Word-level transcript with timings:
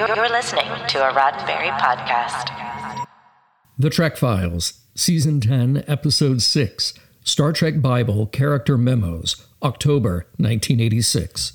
You're 0.00 0.30
listening 0.30 0.64
to 0.64 1.06
a 1.06 1.12
Roddenberry 1.12 1.78
podcast. 1.78 3.04
The 3.78 3.90
Trek 3.90 4.16
Files, 4.16 4.80
Season 4.94 5.42
10, 5.42 5.84
Episode 5.86 6.40
6, 6.40 6.94
Star 7.22 7.52
Trek 7.52 7.82
Bible 7.82 8.24
Character 8.24 8.78
Memos, 8.78 9.46
October 9.62 10.26
1986. 10.38 11.52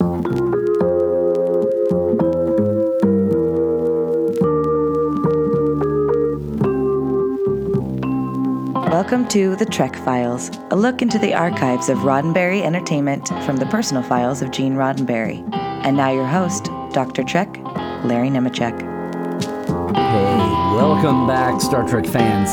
Welcome 8.91 9.27
to 9.29 9.55
The 9.55 9.67
Trek 9.71 9.95
Files, 9.95 10.51
a 10.69 10.75
look 10.75 11.01
into 11.01 11.17
the 11.17 11.33
archives 11.33 11.89
of 11.89 11.97
Roddenberry 11.99 12.61
Entertainment 12.61 13.27
from 13.43 13.57
the 13.57 13.65
personal 13.65 14.03
files 14.03 14.43
of 14.43 14.51
Gene 14.51 14.75
Roddenberry. 14.75 15.41
And 15.83 15.97
now 15.97 16.11
your 16.11 16.27
host, 16.27 16.65
Dr. 16.91 17.23
Trek, 17.23 17.64
Larry 18.05 18.29
Nemecek. 18.29 18.79
Hey, 19.95 20.37
welcome 20.75 21.25
back, 21.25 21.59
Star 21.59 21.87
Trek 21.87 22.05
fans. 22.05 22.49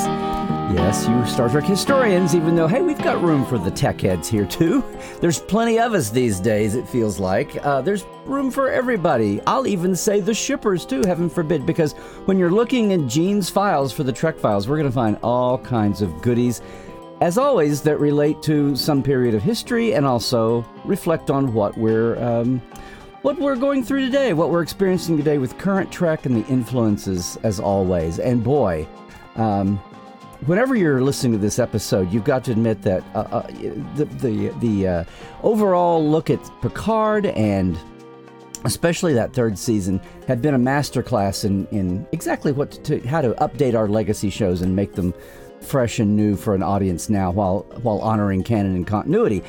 Yes, 0.75 1.07
you 1.07 1.27
Star 1.27 1.51
Trek 1.51 1.65
historians, 1.65 2.35
even 2.35 2.57
though, 2.57 2.67
hey, 2.67 2.81
we've 2.81 3.03
got 3.03 3.23
room 3.23 3.45
for 3.45 3.59
the 3.59 3.71
tech 3.71 4.01
heads 4.01 4.27
here 4.27 4.47
too. 4.47 4.83
There's 5.21 5.39
plenty 5.39 5.79
of 5.79 5.93
us 5.93 6.09
these 6.09 6.41
days, 6.41 6.75
it 6.75 6.89
feels 6.89 7.21
like. 7.21 7.55
Uh, 7.67 7.83
there's 7.83 8.07
room 8.25 8.51
for 8.51 8.71
everybody. 8.71 9.43
I'll 9.47 9.67
even 9.67 9.95
say 9.95 10.21
the 10.21 10.33
shippers 10.33 10.87
too, 10.87 11.03
heaven 11.05 11.29
forbid, 11.29 11.67
because 11.67 11.93
when 12.25 12.39
you're 12.39 12.51
looking 12.51 12.93
in 12.93 13.07
Gene's 13.07 13.51
files 13.51 13.93
for 13.93 14.05
the 14.05 14.13
Trek 14.13 14.39
files, 14.39 14.67
we're 14.67 14.79
going 14.79 14.89
to 14.89 14.95
find 14.95 15.19
all 15.23 15.59
kinds 15.59 16.01
of 16.01 16.23
goodies, 16.23 16.63
as 17.21 17.37
always, 17.37 17.83
that 17.83 18.01
relate 18.01 18.41
to 18.43 18.75
some 18.75 19.03
period 19.03 19.35
of 19.35 19.43
history 19.43 19.93
and 19.93 20.07
also 20.07 20.65
reflect 20.87 21.31
on 21.31 21.53
what 21.53 21.77
we're. 21.77 22.19
Um, 22.25 22.63
what 23.23 23.39
we're 23.39 23.57
going 23.57 23.85
through 23.85 24.05
today, 24.05 24.33
what 24.33 24.51
we're 24.51 24.63
experiencing 24.63 25.17
today 25.17 25.39
with 25.39 25.57
current 25.57 25.91
Trek 25.93 26.27
and 26.27 26.37
the 26.37 26.47
influences, 26.49 27.39
as 27.45 27.61
always. 27.61 28.19
And 28.19 28.43
boy, 28.43 28.87
um, 29.37 29.79
whenever 30.47 30.75
you're 30.75 31.01
listening 31.01 31.33
to 31.33 31.39
this 31.39 31.59
episode, 31.59 32.13
you've 32.13 32.25
got 32.25 32.45
to 32.45 32.53
admit 32.53 32.83
that 32.83 33.05
uh, 33.15 33.21
uh, 33.21 33.47
the 33.95 34.05
the, 34.05 34.49
the 34.61 34.89
uh, 34.89 35.05
overall 35.43 36.07
look 36.07 36.31
at 36.31 36.41
Picard 36.61 37.27
and 37.27 37.79
especially 38.65 39.13
that 39.13 39.33
third 39.33 39.59
season 39.59 40.01
had 40.29 40.41
been 40.41 40.55
a 40.55 40.59
masterclass 40.59 41.45
in 41.45 41.67
in 41.69 42.07
exactly 42.13 42.53
what 42.53 42.73
to 42.85 43.01
how 43.07 43.21
to 43.21 43.31
update 43.35 43.75
our 43.75 43.89
legacy 43.89 44.31
shows 44.31 44.63
and 44.63 44.75
make 44.75 44.95
them 44.95 45.15
fresh 45.61 46.01
and 46.01 46.17
new 46.17 46.35
for 46.35 46.55
an 46.57 46.63
audience 46.63 47.09
now 47.09 47.31
while 47.31 47.61
while 47.83 48.01
honoring 48.01 48.43
canon 48.43 48.75
and 48.75 48.87
continuity. 48.87 49.43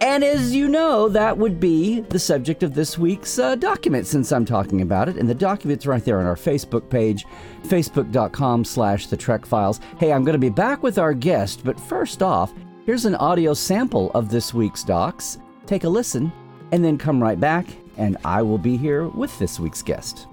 And 0.00 0.24
as 0.24 0.54
you 0.54 0.68
know, 0.68 1.10
that 1.10 1.36
would 1.36 1.60
be 1.60 2.00
the 2.00 2.18
subject 2.18 2.62
of 2.62 2.72
this 2.72 2.96
week's 2.96 3.38
uh, 3.38 3.54
document 3.54 4.06
since 4.06 4.32
I'm 4.32 4.46
talking 4.46 4.80
about 4.80 5.10
it. 5.10 5.16
And 5.16 5.28
the 5.28 5.34
document's 5.34 5.86
right 5.86 6.02
there 6.02 6.20
on 6.20 6.26
our 6.26 6.36
Facebook 6.36 6.88
page, 6.88 7.26
facebook.com 7.64 8.64
slash 8.64 9.08
the 9.08 9.16
Trek 9.16 9.44
Files. 9.44 9.80
Hey, 9.98 10.12
I'm 10.12 10.24
going 10.24 10.32
to 10.32 10.38
be 10.38 10.48
back 10.48 10.82
with 10.82 10.98
our 10.98 11.12
guest, 11.12 11.64
but 11.64 11.78
first 11.78 12.22
off, 12.22 12.54
here's 12.86 13.04
an 13.04 13.14
audio 13.16 13.52
sample 13.52 14.10
of 14.12 14.30
this 14.30 14.54
week's 14.54 14.84
docs. 14.84 15.38
Take 15.66 15.84
a 15.84 15.88
listen, 15.88 16.32
and 16.72 16.82
then 16.82 16.96
come 16.96 17.22
right 17.22 17.38
back, 17.38 17.66
and 17.98 18.16
I 18.24 18.40
will 18.40 18.58
be 18.58 18.78
here 18.78 19.06
with 19.08 19.38
this 19.38 19.60
week's 19.60 19.82
guest. 19.82 20.29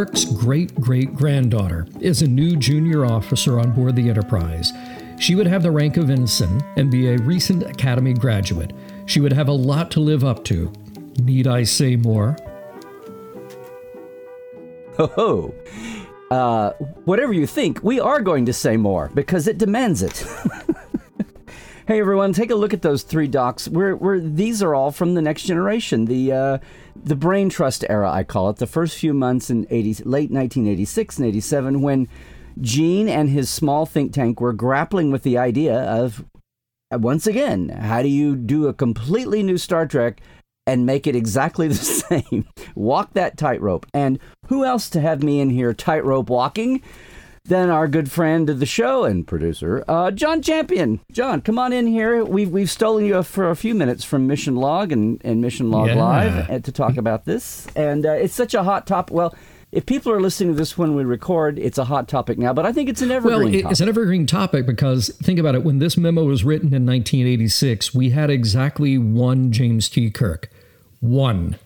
Kirk's 0.00 0.24
great 0.24 0.74
great 0.76 1.14
granddaughter 1.14 1.86
is 2.00 2.22
a 2.22 2.26
new 2.26 2.56
junior 2.56 3.04
officer 3.04 3.60
on 3.60 3.72
board 3.72 3.96
the 3.96 4.08
Enterprise. 4.08 4.72
She 5.18 5.34
would 5.34 5.46
have 5.46 5.62
the 5.62 5.70
rank 5.70 5.98
of 5.98 6.08
ensign 6.08 6.62
and 6.78 6.90
be 6.90 7.08
a 7.08 7.18
recent 7.18 7.64
Academy 7.64 8.14
graduate. 8.14 8.72
She 9.04 9.20
would 9.20 9.34
have 9.34 9.48
a 9.48 9.52
lot 9.52 9.90
to 9.90 10.00
live 10.00 10.24
up 10.24 10.42
to. 10.44 10.72
Need 11.22 11.46
I 11.46 11.64
say 11.64 11.96
more? 11.96 12.34
Ho 14.96 15.06
ho! 15.08 15.54
Uh, 16.30 16.70
whatever 17.04 17.34
you 17.34 17.46
think, 17.46 17.84
we 17.84 18.00
are 18.00 18.22
going 18.22 18.46
to 18.46 18.54
say 18.54 18.78
more 18.78 19.10
because 19.12 19.46
it 19.46 19.58
demands 19.58 20.02
it. 20.02 20.24
hey 21.88 22.00
everyone, 22.00 22.32
take 22.32 22.50
a 22.50 22.54
look 22.54 22.72
at 22.72 22.80
those 22.80 23.02
three 23.02 23.28
docs. 23.28 23.68
We're, 23.68 23.96
we're, 23.96 24.18
these 24.18 24.62
are 24.62 24.74
all 24.74 24.92
from 24.92 25.12
the 25.12 25.20
next 25.20 25.42
generation. 25.42 26.06
The 26.06 26.32
uh, 26.32 26.58
the 26.96 27.16
brain 27.16 27.48
trust 27.48 27.84
era, 27.88 28.10
I 28.10 28.24
call 28.24 28.50
it. 28.50 28.56
The 28.56 28.66
first 28.66 28.96
few 28.96 29.14
months 29.14 29.50
in 29.50 29.66
80, 29.70 30.04
late 30.04 30.30
1986 30.30 31.18
and 31.18 31.26
87, 31.26 31.82
when 31.82 32.08
Gene 32.60 33.08
and 33.08 33.28
his 33.28 33.48
small 33.48 33.86
think 33.86 34.12
tank 34.12 34.40
were 34.40 34.52
grappling 34.52 35.10
with 35.10 35.22
the 35.22 35.38
idea 35.38 35.78
of, 35.80 36.24
once 36.92 37.26
again, 37.26 37.68
how 37.68 38.02
do 38.02 38.08
you 38.08 38.36
do 38.36 38.66
a 38.66 38.74
completely 38.74 39.42
new 39.42 39.56
Star 39.56 39.86
Trek 39.86 40.20
and 40.66 40.84
make 40.84 41.06
it 41.06 41.16
exactly 41.16 41.68
the 41.68 41.74
same? 41.74 42.46
Walk 42.74 43.12
that 43.14 43.36
tightrope. 43.36 43.86
And 43.94 44.18
who 44.46 44.64
else 44.64 44.90
to 44.90 45.00
have 45.00 45.22
me 45.22 45.40
in 45.40 45.50
here 45.50 45.72
tightrope 45.72 46.28
walking? 46.28 46.82
Than 47.50 47.68
our 47.68 47.88
good 47.88 48.10
friend 48.10 48.48
of 48.48 48.60
the 48.60 48.64
show 48.66 49.04
and 49.04 49.26
producer, 49.26 49.84
uh, 49.88 50.10
John 50.12 50.40
Champion. 50.40 51.00
John, 51.10 51.40
come 51.40 51.58
on 51.58 51.72
in 51.72 51.86
here. 51.88 52.24
We've, 52.24 52.48
we've 52.48 52.70
stolen 52.70 53.04
you 53.04 53.22
for 53.24 53.50
a 53.50 53.56
few 53.56 53.74
minutes 53.74 54.04
from 54.04 54.26
Mission 54.28 54.54
Log 54.54 54.92
and, 54.92 55.20
and 55.24 55.40
Mission 55.40 55.70
Log 55.70 55.88
Yeah. 55.88 55.96
Live 55.96 56.48
uh, 56.50 56.58
to 56.60 56.70
talk 56.72 56.96
about 56.96 57.24
this. 57.24 57.66
And 57.74 58.06
uh, 58.06 58.12
it's 58.12 58.34
such 58.34 58.54
a 58.54 58.62
hot 58.62 58.86
topic. 58.86 59.12
Well, 59.12 59.34
if 59.72 59.84
people 59.84 60.12
are 60.12 60.20
listening 60.20 60.52
to 60.54 60.58
this 60.58 60.78
when 60.78 60.94
we 60.94 61.02
record, 61.04 61.58
it's 61.58 61.76
a 61.76 61.84
hot 61.84 62.06
topic 62.06 62.38
now, 62.38 62.52
but 62.52 62.66
I 62.66 62.72
think 62.72 62.88
it's 62.88 63.02
an 63.02 63.10
evergreen 63.10 63.38
Well, 63.38 63.48
it- 63.48 63.62
topic. 63.62 63.70
it's 63.72 63.80
an 63.80 63.88
evergreen 63.88 64.26
topic 64.26 64.64
because 64.64 65.08
think 65.20 65.40
about 65.40 65.56
it. 65.56 65.64
When 65.64 65.80
this 65.80 65.96
memo 65.96 66.24
was 66.24 66.44
written 66.44 66.68
in 66.68 66.86
1986, 66.86 67.92
we 67.94 68.10
had 68.10 68.30
exactly 68.30 68.96
one 68.96 69.50
James 69.50 69.88
T. 69.88 70.08
Kirk. 70.10 70.48
One. 71.00 71.56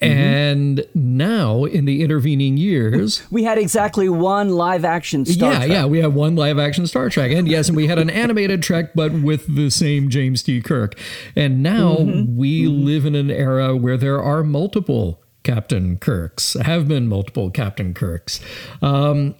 And 0.00 0.84
now, 0.94 1.64
in 1.64 1.84
the 1.84 2.02
intervening 2.02 2.56
years, 2.56 3.22
we 3.30 3.44
had 3.44 3.58
exactly 3.58 4.08
one 4.08 4.50
live 4.50 4.84
action 4.84 5.24
Star 5.24 5.52
yeah, 5.52 5.58
Trek. 5.58 5.70
yeah, 5.70 5.86
we 5.86 5.98
have 5.98 6.14
one 6.14 6.36
live 6.36 6.58
action 6.58 6.86
Star 6.86 7.08
Trek, 7.08 7.30
and 7.32 7.48
yes, 7.48 7.68
and 7.68 7.76
we 7.76 7.86
had 7.86 7.98
an 7.98 8.10
animated 8.24 8.62
Trek, 8.62 8.92
but 8.94 9.12
with 9.12 9.54
the 9.54 9.70
same 9.70 10.08
James 10.10 10.42
T. 10.42 10.60
Kirk. 10.60 10.98
And 11.36 11.62
now 11.62 11.94
Mm-hmm. 11.94 12.36
we 12.36 12.66
live 12.66 13.04
in 13.06 13.14
an 13.14 13.30
era 13.30 13.76
where 13.76 13.96
there 13.96 14.22
are 14.22 14.42
multiple 14.42 15.22
Captain 15.42 15.96
Kirks, 15.98 16.54
have 16.54 16.88
been 16.88 17.06
multiple 17.06 17.50
Captain 17.50 17.92
Kirks. 17.94 18.40
Um, 18.82 19.34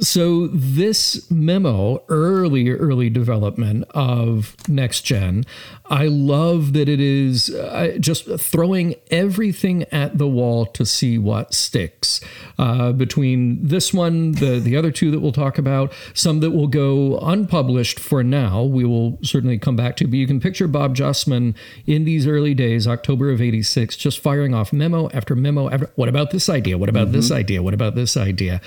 so 0.00 0.48
this 0.48 1.30
memo, 1.30 2.02
early, 2.08 2.70
early 2.70 3.10
development 3.10 3.84
of 3.90 4.56
next 4.68 5.02
gen, 5.02 5.44
I 5.86 6.06
love 6.06 6.72
that 6.72 6.88
it 6.88 7.00
is 7.00 7.50
uh, 7.50 7.96
just 8.00 8.28
throwing 8.38 8.96
everything 9.10 9.84
at 9.84 10.18
the 10.18 10.26
wall 10.26 10.66
to 10.66 10.84
see 10.84 11.18
what 11.18 11.54
sticks. 11.54 12.20
Uh, 12.58 12.92
between 12.92 13.66
this 13.66 13.94
one, 13.94 14.32
the 14.32 14.58
the 14.58 14.76
other 14.76 14.90
two 14.90 15.10
that 15.10 15.20
we'll 15.20 15.32
talk 15.32 15.58
about, 15.58 15.92
some 16.14 16.40
that 16.40 16.50
will 16.50 16.66
go 16.66 17.18
unpublished 17.18 18.00
for 18.00 18.24
now, 18.24 18.62
we 18.62 18.84
will 18.84 19.18
certainly 19.22 19.58
come 19.58 19.76
back 19.76 19.96
to. 19.96 20.06
But 20.06 20.14
you 20.14 20.26
can 20.26 20.40
picture 20.40 20.66
Bob 20.66 20.96
Justman 20.96 21.54
in 21.86 22.04
these 22.04 22.26
early 22.26 22.54
days, 22.54 22.86
October 22.86 23.30
of 23.30 23.40
'86, 23.40 23.96
just 23.96 24.18
firing 24.18 24.54
off 24.54 24.72
memo 24.72 25.08
after 25.10 25.36
memo. 25.36 25.70
After, 25.70 25.90
what 25.94 26.08
about 26.08 26.30
this 26.30 26.48
idea? 26.48 26.78
What 26.78 26.88
about 26.88 27.12
this 27.12 27.30
idea? 27.30 27.62
What 27.62 27.74
about 27.74 27.94
this 27.94 28.16
idea? 28.16 28.60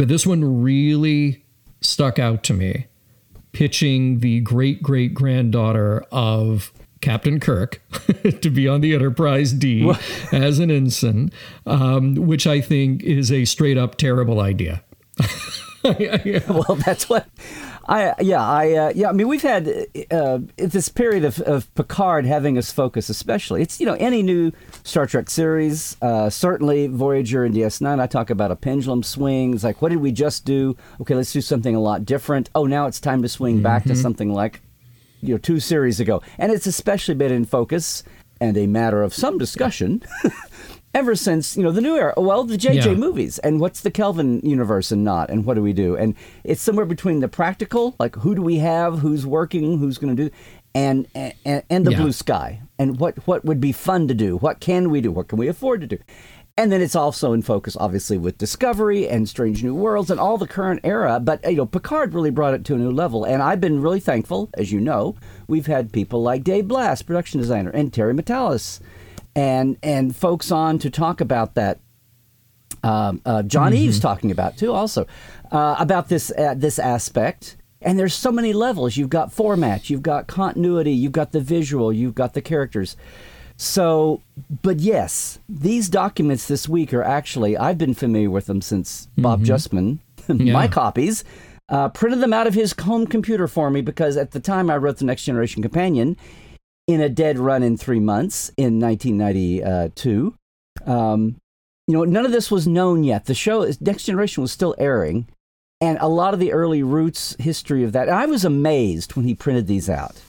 But 0.00 0.08
this 0.08 0.26
one 0.26 0.62
really 0.62 1.44
stuck 1.82 2.18
out 2.18 2.42
to 2.44 2.54
me, 2.54 2.86
pitching 3.52 4.20
the 4.20 4.40
great 4.40 4.82
great 4.82 5.12
granddaughter 5.12 6.06
of 6.10 6.72
Captain 7.02 7.38
Kirk 7.38 7.82
to 8.40 8.48
be 8.48 8.66
on 8.66 8.80
the 8.80 8.94
Enterprise 8.94 9.52
D 9.52 9.92
as 10.32 10.58
an 10.58 10.70
ensign, 10.70 11.30
um, 11.66 12.14
which 12.14 12.46
I 12.46 12.62
think 12.62 13.02
is 13.02 13.30
a 13.30 13.44
straight 13.44 13.76
up 13.76 13.96
terrible 13.96 14.40
idea. 14.40 14.82
well, 15.84 16.78
that's 16.86 17.10
what 17.10 17.28
I 17.88 18.14
yeah 18.20 18.42
I 18.42 18.72
uh, 18.72 18.92
yeah 18.94 19.08
I 19.08 19.12
mean 19.12 19.28
we've 19.28 19.42
had 19.42 19.86
uh, 20.10 20.38
this 20.56 20.88
period 20.88 21.24
of, 21.24 21.40
of 21.40 21.72
Picard 21.74 22.26
having 22.26 22.58
us 22.58 22.70
focus 22.72 23.08
especially. 23.08 23.62
It's 23.62 23.80
you 23.80 23.86
know 23.86 23.94
any 23.94 24.22
new 24.22 24.52
Star 24.84 25.06
Trek 25.06 25.30
series 25.30 25.96
uh, 26.02 26.30
certainly 26.30 26.86
Voyager 26.86 27.44
and 27.44 27.54
DS9 27.54 28.00
I 28.00 28.06
talk 28.06 28.30
about 28.30 28.50
a 28.50 28.56
pendulum 28.56 29.02
swing 29.02 29.54
it's 29.54 29.64
like 29.64 29.82
what 29.82 29.88
did 29.88 29.98
we 29.98 30.12
just 30.12 30.44
do? 30.44 30.76
Okay 31.00 31.14
let's 31.14 31.32
do 31.32 31.40
something 31.40 31.74
a 31.74 31.80
lot 31.80 32.04
different. 32.04 32.50
Oh 32.54 32.66
now 32.66 32.86
it's 32.86 33.00
time 33.00 33.22
to 33.22 33.28
swing 33.28 33.62
back 33.62 33.84
to 33.84 33.96
something 33.96 34.32
like 34.32 34.60
you 35.20 35.34
know 35.34 35.38
two 35.38 35.60
series 35.60 36.00
ago. 36.00 36.22
And 36.38 36.52
it's 36.52 36.66
especially 36.66 37.14
been 37.14 37.32
in 37.32 37.44
focus 37.44 38.02
and 38.40 38.56
a 38.56 38.66
matter 38.66 39.02
of 39.02 39.12
some 39.14 39.36
discussion 39.38 40.02
ever 40.94 41.14
since 41.14 41.56
you 41.56 41.62
know 41.62 41.70
the 41.72 41.80
new 41.80 41.96
era. 41.96 42.14
Well 42.16 42.44
the 42.44 42.56
jj 42.56 42.74
Yeah. 42.84 42.94
movies. 42.94 43.38
And 43.40 43.60
what's 43.60 43.80
the 43.80 43.90
kelvin 43.90 44.40
universe 44.42 44.90
and 44.92 45.04
not? 45.04 45.30
And 45.30 45.44
what 45.44 45.54
do 45.54 45.62
we 45.62 45.72
do? 45.72 45.96
And 45.96 46.14
it's 46.44 46.60
somewhere 46.62 46.86
between 46.86 47.20
the 47.20 47.28
practical 47.28 47.94
like 47.98 48.16
who 48.16 48.34
do 48.34 48.42
we 48.42 48.56
have? 48.58 48.98
Who's 49.00 49.24
working? 49.26 49.78
Who's 49.78 49.98
going 49.98 50.16
to 50.16 50.24
do? 50.28 50.30
And, 50.74 51.06
and 51.14 51.62
and 51.68 51.84
the 51.86 51.90
Yeah. 51.92 51.98
blue 51.98 52.12
sky. 52.12 52.60
And 52.78 52.98
what 53.00 53.26
what 53.26 53.44
would 53.44 53.60
be 53.60 53.72
fun 53.72 54.08
to 54.08 54.14
do? 54.14 54.36
What 54.36 54.60
can 54.60 54.90
we 54.90 55.00
do? 55.00 55.10
What 55.12 55.28
can 55.28 55.38
we 55.38 55.48
afford 55.48 55.80
to 55.82 55.86
do? 55.86 55.98
And 56.56 56.70
then 56.70 56.82
it's 56.82 56.96
also 56.96 57.32
in 57.32 57.40
focus, 57.40 57.74
obviously, 57.80 58.18
with 58.18 58.36
Discovery 58.36 59.08
and 59.08 59.26
Strange 59.28 59.62
New 59.64 59.74
Worlds 59.74 60.10
and 60.10 60.20
all 60.20 60.36
the 60.36 60.46
current 60.46 60.80
era. 60.84 61.18
But 61.18 61.42
you 61.50 61.56
know, 61.58 61.64
Picard 61.66 62.12
really 62.12 62.30
brought 62.30 62.52
it 62.54 62.64
to 62.66 62.74
a 62.74 62.78
new 62.78 62.90
level, 62.90 63.24
and 63.24 63.42
I've 63.42 63.60
been 63.62 63.80
really 63.80 64.00
thankful. 64.00 64.50
As 64.58 64.70
you 64.70 64.78
know, 64.80 65.14
we've 65.48 65.66
had 65.66 65.90
people 65.92 66.22
like 66.22 66.44
Dave 66.44 66.68
Blass, 66.68 67.00
production 67.00 67.40
designer, 67.40 67.70
and 67.70 67.92
Terry 67.92 68.12
Matalas, 68.12 68.78
and 69.34 69.76
and 69.82 70.14
folks 70.14 70.50
on 70.50 70.78
to 70.80 70.90
talk 70.90 71.20
about 71.20 71.54
that. 71.54 71.78
Um, 72.82 73.20
uh, 73.26 73.42
John 73.42 73.72
mm-hmm. 73.72 73.82
Eaves 73.82 74.00
talking 74.00 74.30
about 74.30 74.56
too, 74.56 74.72
also 74.72 75.06
uh, 75.52 75.76
about 75.78 76.08
this 76.08 76.32
uh, 76.36 76.54
this 76.56 76.78
aspect. 76.78 77.56
And 77.82 77.98
there's 77.98 78.14
so 78.14 78.30
many 78.30 78.52
levels. 78.52 78.98
You've 78.98 79.08
got 79.08 79.32
format, 79.32 79.88
you've 79.88 80.02
got 80.02 80.26
continuity, 80.26 80.92
you've 80.92 81.12
got 81.12 81.32
the 81.32 81.40
visual, 81.40 81.90
you've 81.92 82.14
got 82.14 82.34
the 82.34 82.42
characters. 82.42 82.94
So, 83.56 84.22
but 84.62 84.80
yes, 84.80 85.38
these 85.48 85.88
documents 85.88 86.48
this 86.48 86.68
week 86.68 86.94
are 86.94 87.02
actually, 87.02 87.56
I've 87.56 87.76
been 87.78 87.94
familiar 87.94 88.30
with 88.30 88.46
them 88.46 88.62
since 88.62 89.06
mm-hmm. 89.06 89.22
Bob 89.22 89.44
Justman, 89.44 89.98
yeah. 90.28 90.52
my 90.52 90.66
copies, 90.66 91.24
uh, 91.68 91.90
printed 91.90 92.20
them 92.20 92.32
out 92.32 92.46
of 92.46 92.54
his 92.54 92.74
home 92.80 93.06
computer 93.06 93.46
for 93.46 93.70
me 93.70 93.82
because 93.82 94.16
at 94.16 94.30
the 94.30 94.40
time 94.40 94.70
I 94.70 94.78
wrote 94.78 94.96
The 94.96 95.04
Next 95.04 95.24
Generation 95.24 95.62
Companion 95.62 96.16
in 96.92 97.00
a 97.00 97.08
dead 97.08 97.38
run 97.38 97.62
in 97.62 97.76
three 97.76 98.00
months 98.00 98.50
in 98.56 98.80
1992. 98.80 100.34
Um, 100.86 101.36
you 101.86 101.94
know, 101.94 102.04
none 102.04 102.24
of 102.24 102.32
this 102.32 102.50
was 102.50 102.66
known 102.66 103.04
yet. 103.04 103.26
The 103.26 103.34
show, 103.34 103.70
Next 103.80 104.04
Generation, 104.04 104.42
was 104.42 104.52
still 104.52 104.74
airing, 104.78 105.28
and 105.80 105.98
a 106.00 106.08
lot 106.08 106.34
of 106.34 106.40
the 106.40 106.52
early 106.52 106.82
roots 106.82 107.36
history 107.38 107.84
of 107.84 107.92
that. 107.92 108.08
I 108.08 108.26
was 108.26 108.44
amazed 108.44 109.16
when 109.16 109.24
he 109.24 109.34
printed 109.34 109.66
these 109.66 109.90
out 109.90 110.20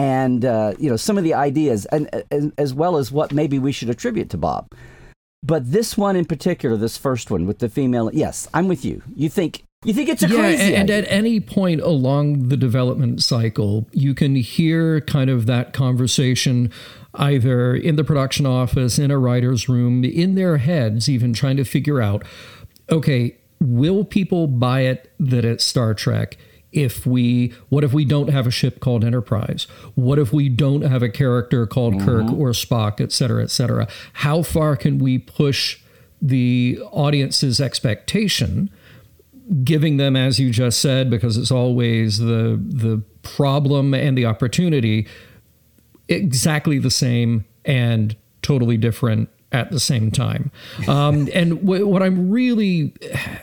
and 0.00 0.46
uh, 0.46 0.72
you 0.78 0.88
know 0.88 0.96
some 0.96 1.18
of 1.18 1.24
the 1.24 1.34
ideas, 1.34 1.84
and, 1.86 2.08
and 2.30 2.54
as 2.56 2.72
well 2.72 2.96
as 2.96 3.12
what 3.12 3.32
maybe 3.32 3.58
we 3.58 3.70
should 3.70 3.90
attribute 3.90 4.30
to 4.30 4.38
Bob. 4.38 4.66
But 5.42 5.70
this 5.70 5.96
one 5.98 6.16
in 6.16 6.24
particular, 6.24 6.76
this 6.78 6.96
first 6.96 7.30
one 7.30 7.46
with 7.46 7.58
the 7.58 7.68
female, 7.68 8.10
yes, 8.12 8.48
I'm 8.54 8.66
with 8.66 8.82
you. 8.82 9.02
You 9.14 9.28
think 9.28 9.62
you 9.84 9.94
think 9.94 10.10
it's 10.10 10.22
a 10.22 10.28
yeah, 10.28 10.36
crazy 10.36 10.62
and, 10.62 10.74
and 10.74 10.90
at 10.90 11.10
any 11.10 11.40
point 11.40 11.80
along 11.80 12.48
the 12.48 12.56
development 12.56 13.22
cycle, 13.22 13.86
you 13.92 14.14
can 14.14 14.36
hear 14.36 15.00
kind 15.00 15.30
of 15.30 15.46
that 15.46 15.72
conversation 15.72 16.70
either 17.14 17.74
in 17.74 17.96
the 17.96 18.04
production 18.04 18.44
office, 18.44 18.98
in 18.98 19.10
a 19.10 19.18
writer's 19.18 19.68
room, 19.68 20.04
in 20.04 20.34
their 20.34 20.58
heads, 20.58 21.08
even 21.08 21.32
trying 21.32 21.56
to 21.56 21.64
figure 21.64 22.00
out, 22.00 22.22
okay, 22.90 23.36
will 23.58 24.04
people 24.04 24.46
buy 24.46 24.82
it 24.82 25.10
that 25.18 25.44
it's 25.44 25.64
Star 25.64 25.94
Trek? 25.94 26.36
if 26.72 27.04
we 27.04 27.52
what 27.68 27.82
if 27.82 27.92
we 27.92 28.04
don't 28.04 28.28
have 28.28 28.46
a 28.46 28.50
ship 28.52 28.78
called 28.78 29.04
enterprise 29.04 29.66
what 29.96 30.20
if 30.20 30.32
we 30.32 30.48
don't 30.48 30.82
have 30.82 31.02
a 31.02 31.08
character 31.08 31.66
called 31.66 31.94
mm-hmm. 31.94 32.06
kirk 32.06 32.32
or 32.32 32.50
spock 32.50 33.00
et 33.00 33.10
cetera 33.10 33.42
et 33.42 33.50
cetera 33.50 33.88
how 34.12 34.40
far 34.40 34.76
can 34.76 35.00
we 35.00 35.18
push 35.18 35.80
the 36.22 36.78
audience's 36.92 37.60
expectation 37.60 38.70
giving 39.64 39.96
them 39.96 40.16
as 40.16 40.38
you 40.38 40.50
just 40.50 40.80
said 40.80 41.10
because 41.10 41.36
it's 41.36 41.50
always 41.50 42.18
the 42.18 42.60
the 42.62 43.02
problem 43.22 43.94
and 43.94 44.16
the 44.16 44.24
opportunity 44.24 45.06
exactly 46.08 46.78
the 46.78 46.90
same 46.90 47.44
and 47.64 48.16
totally 48.42 48.76
different 48.76 49.28
at 49.52 49.70
the 49.70 49.80
same 49.80 50.10
time 50.10 50.52
um, 50.86 51.28
and 51.34 51.60
w- 51.60 51.86
what 51.86 52.02
i'm 52.02 52.30
really 52.30 52.94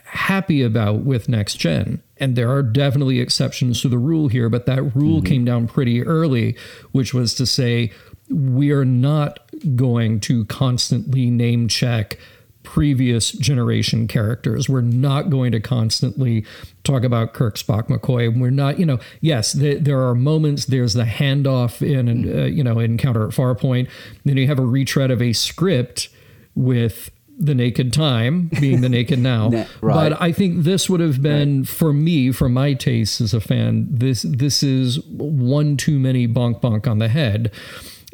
happy 0.05 0.63
about 0.63 1.01
with 1.01 1.27
next 1.27 1.55
gen 1.55 2.01
and 2.19 2.35
there 2.35 2.51
are 2.51 2.63
definitely 2.63 3.19
exceptions 3.19 3.81
to 3.81 3.89
the 3.89 3.97
rule 3.97 4.27
here, 4.27 4.49
but 4.49 4.65
that 4.65 4.81
rule 4.95 5.17
mm-hmm. 5.17 5.25
came 5.25 5.45
down 5.45 5.67
pretty 5.67 6.03
early, 6.03 6.55
which 6.91 7.13
was 7.13 7.33
to 7.35 7.45
say 7.45 7.91
we 8.29 8.71
are 8.71 8.85
not 8.85 9.39
going 9.75 10.19
to 10.21 10.45
constantly 10.45 11.29
name 11.29 11.67
check 11.67 12.17
previous 12.67 13.31
generation 13.31 14.09
characters. 14.09 14.67
We're 14.67 14.81
not 14.81 15.29
going 15.29 15.53
to 15.53 15.61
constantly 15.61 16.45
talk 16.83 17.05
about 17.05 17.33
Kirk, 17.33 17.55
Spock, 17.55 17.87
McCoy. 17.87 18.37
We're 18.37 18.49
not, 18.49 18.77
you 18.77 18.85
know, 18.85 18.99
yes, 19.21 19.53
the, 19.53 19.75
there 19.75 20.01
are 20.05 20.13
moments. 20.13 20.65
There's 20.65 20.93
the 20.93 21.05
handoff 21.05 21.81
in, 21.81 22.37
uh, 22.37 22.43
you 22.43 22.65
know, 22.65 22.77
Encounter 22.79 23.25
at 23.25 23.33
Farpoint. 23.33 23.89
Then 24.25 24.35
you 24.35 24.47
have 24.47 24.59
a 24.59 24.65
retread 24.65 25.11
of 25.11 25.21
a 25.21 25.31
script 25.31 26.09
with 26.55 27.09
the 27.39 27.55
naked 27.55 27.93
time 27.93 28.49
being 28.59 28.81
the 28.81 28.89
naked 28.89 29.19
now 29.19 29.49
right. 29.81 30.09
but 30.09 30.19
i 30.19 30.31
think 30.31 30.63
this 30.63 30.89
would 30.89 30.99
have 30.99 31.21
been 31.21 31.59
right. 31.59 31.67
for 31.67 31.93
me 31.93 32.31
for 32.31 32.49
my 32.49 32.73
taste 32.73 33.21
as 33.21 33.31
a 33.31 33.39
fan 33.39 33.85
this 33.91 34.23
this 34.23 34.63
is 34.63 34.99
one 35.05 35.77
too 35.77 35.99
many 35.99 36.27
bonk 36.27 36.59
bonk 36.59 36.87
on 36.87 36.97
the 36.97 37.09
head 37.09 37.51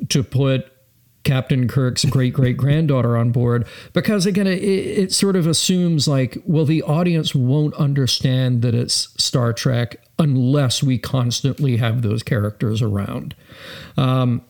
to 0.10 0.26
put 0.26 0.73
Captain 1.24 1.68
Kirk's 1.68 2.04
great 2.06 2.34
great 2.34 2.58
granddaughter 2.58 3.16
on 3.16 3.32
board 3.32 3.66
because 3.94 4.26
again 4.26 4.48
it, 4.48 4.62
it 4.62 5.14
sort 5.14 5.36
of 5.36 5.48
assumes 5.48 6.08
like 6.08 6.38
well 6.46 6.66
the 6.66 6.82
audience 6.84 7.34
won't 7.34 7.74
understand 7.76 8.62
that 8.62 8.76
it's 8.76 9.14
Star 9.22 9.54
Trek 9.54 9.98
unless 10.20 10.84
we 10.84 10.98
constantly 10.98 11.78
have 11.78 12.02
those 12.02 12.24
characters 12.24 12.82
around. 12.82 13.36
Um, 13.98 14.44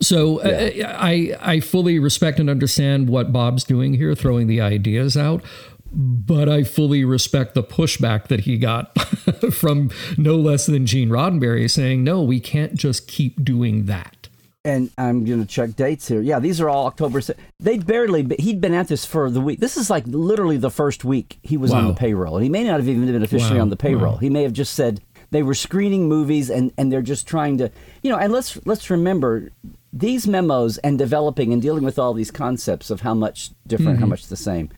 so 0.00 0.44
yeah. 0.44 0.90
uh, 0.90 0.96
I 0.98 1.36
I 1.40 1.60
fully 1.60 1.98
respect 1.98 2.38
and 2.38 2.50
understand 2.50 3.08
what 3.08 3.32
Bob's 3.32 3.64
doing 3.64 3.94
here, 3.94 4.14
throwing 4.14 4.46
the 4.46 4.60
ideas 4.60 5.16
out. 5.16 5.42
But 5.90 6.50
I 6.50 6.64
fully 6.64 7.02
respect 7.02 7.54
the 7.54 7.62
pushback 7.62 8.28
that 8.28 8.40
he 8.40 8.58
got 8.58 8.94
from 9.52 9.90
no 10.18 10.36
less 10.36 10.66
than 10.66 10.84
Gene 10.84 11.08
Roddenberry 11.08 11.70
saying, 11.70 12.04
no, 12.04 12.22
we 12.22 12.40
can't 12.40 12.74
just 12.74 13.08
keep 13.08 13.42
doing 13.42 13.86
that. 13.86 14.17
And 14.64 14.90
I'm 14.98 15.24
going 15.24 15.40
to 15.40 15.46
check 15.46 15.76
dates 15.76 16.08
here. 16.08 16.20
Yeah, 16.20 16.40
these 16.40 16.60
are 16.60 16.68
all 16.68 16.86
October. 16.86 17.22
They'd 17.60 17.86
barely, 17.86 18.26
he'd 18.38 18.60
been 18.60 18.74
at 18.74 18.88
this 18.88 19.04
for 19.04 19.30
the 19.30 19.40
week. 19.40 19.60
This 19.60 19.76
is 19.76 19.88
like 19.88 20.04
literally 20.06 20.56
the 20.56 20.70
first 20.70 21.04
week 21.04 21.38
he 21.42 21.56
was 21.56 21.70
wow. 21.70 21.78
on 21.78 21.88
the 21.88 21.94
payroll. 21.94 22.36
And 22.36 22.44
he 22.44 22.50
may 22.50 22.64
not 22.64 22.80
have 22.80 22.88
even 22.88 23.06
been 23.06 23.22
officially 23.22 23.56
wow. 23.56 23.62
on 23.62 23.70
the 23.70 23.76
payroll. 23.76 24.14
Wow. 24.14 24.18
He 24.18 24.30
may 24.30 24.42
have 24.42 24.52
just 24.52 24.74
said, 24.74 25.00
they 25.30 25.42
were 25.42 25.54
screening 25.54 26.08
movies 26.08 26.50
and, 26.50 26.72
and 26.76 26.90
they're 26.90 27.02
just 27.02 27.26
trying 27.26 27.58
to 27.58 27.70
you 28.02 28.10
know 28.10 28.16
and 28.16 28.32
let's 28.32 28.58
let's 28.66 28.88
remember 28.88 29.50
these 29.92 30.26
memos 30.26 30.78
and 30.78 30.98
developing 30.98 31.52
and 31.52 31.62
dealing 31.62 31.84
with 31.84 31.98
all 31.98 32.14
these 32.14 32.30
concepts 32.30 32.90
of 32.90 33.00
how 33.00 33.14
much 33.14 33.50
different, 33.66 33.92
mm-hmm. 33.92 34.00
how 34.00 34.06
much 34.06 34.26
the 34.26 34.36
same. 34.36 34.70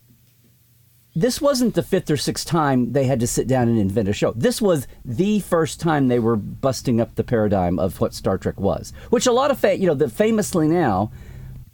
This 1.14 1.40
wasn't 1.40 1.74
the 1.74 1.82
fifth 1.82 2.10
or 2.10 2.16
sixth 2.16 2.46
time 2.46 2.92
they 2.92 3.04
had 3.04 3.20
to 3.20 3.26
sit 3.26 3.48
down 3.48 3.68
and 3.68 3.78
invent 3.78 4.08
a 4.08 4.12
show. 4.12 4.32
This 4.32 4.62
was 4.62 4.86
the 5.04 5.40
first 5.40 5.80
time 5.80 6.06
they 6.06 6.20
were 6.20 6.36
busting 6.36 7.00
up 7.00 7.14
the 7.16 7.24
paradigm 7.24 7.78
of 7.78 8.00
what 8.00 8.14
Star 8.14 8.38
Trek 8.38 8.60
was, 8.60 8.92
which 9.10 9.26
a 9.26 9.32
lot 9.32 9.50
of 9.50 9.58
fa- 9.58 9.76
you 9.76 9.86
know, 9.86 9.94
the 9.94 10.08
famously 10.08 10.68
now, 10.68 11.10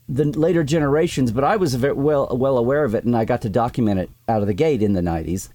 the 0.09 0.25
later 0.25 0.65
generations. 0.65 1.33
But 1.33 1.45
I 1.45 1.57
was 1.57 1.75
very 1.75 1.93
well 1.93 2.29
well 2.33 2.57
aware 2.57 2.85
of 2.85 2.95
it, 2.95 3.05
and 3.05 3.15
I 3.15 3.27
got 3.27 3.43
to 3.43 3.51
document 3.51 4.01
it 4.01 4.11
out 4.27 4.41
of 4.41 4.47
the 4.47 4.55
gate 4.55 4.83
in 4.83 4.95
the 4.95 5.03
'90s 5.03 5.51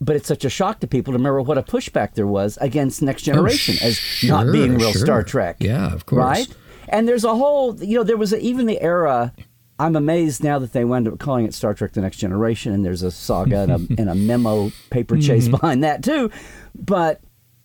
but 0.00 0.16
it's 0.16 0.28
such 0.28 0.44
a 0.44 0.50
shock 0.50 0.80
to 0.80 0.86
people 0.86 1.12
to 1.12 1.18
remember 1.18 1.40
what 1.40 1.58
a 1.58 1.62
pushback 1.62 2.14
there 2.14 2.26
was 2.26 2.58
against 2.60 3.02
Next 3.02 3.22
oh, 3.22 3.32
Generation 3.32 3.76
oh, 3.82 3.86
as 3.86 3.96
sure, 3.96 4.30
not 4.30 4.52
being 4.52 4.76
real 4.76 4.92
sure. 4.92 5.04
Star 5.04 5.22
Trek. 5.22 5.56
Yeah, 5.60 5.92
of 5.92 6.06
course. 6.06 6.20
Right? 6.20 6.48
And 6.88 7.08
there's 7.08 7.24
a 7.24 7.34
whole, 7.34 7.82
you 7.82 7.96
know, 7.96 8.04
there 8.04 8.16
was 8.16 8.32
a, 8.32 8.38
even 8.40 8.66
the 8.66 8.80
era. 8.80 9.32
I'm 9.78 9.96
amazed 9.96 10.42
now 10.42 10.58
that 10.58 10.72
they 10.72 10.84
wound 10.84 11.06
up 11.06 11.18
calling 11.18 11.44
it 11.44 11.54
Star 11.54 11.74
Trek: 11.74 11.92
The 11.92 12.00
Next 12.00 12.16
Generation, 12.16 12.72
and 12.72 12.84
there's 12.84 13.02
a 13.02 13.10
saga 13.10 13.60
and, 13.60 13.72
a, 13.72 13.74
and 14.00 14.10
a 14.10 14.14
memo 14.14 14.72
paper 14.90 15.18
chase 15.18 15.44
mm-hmm. 15.44 15.52
behind 15.52 15.84
that 15.84 16.02
too. 16.02 16.30
But 16.74 17.20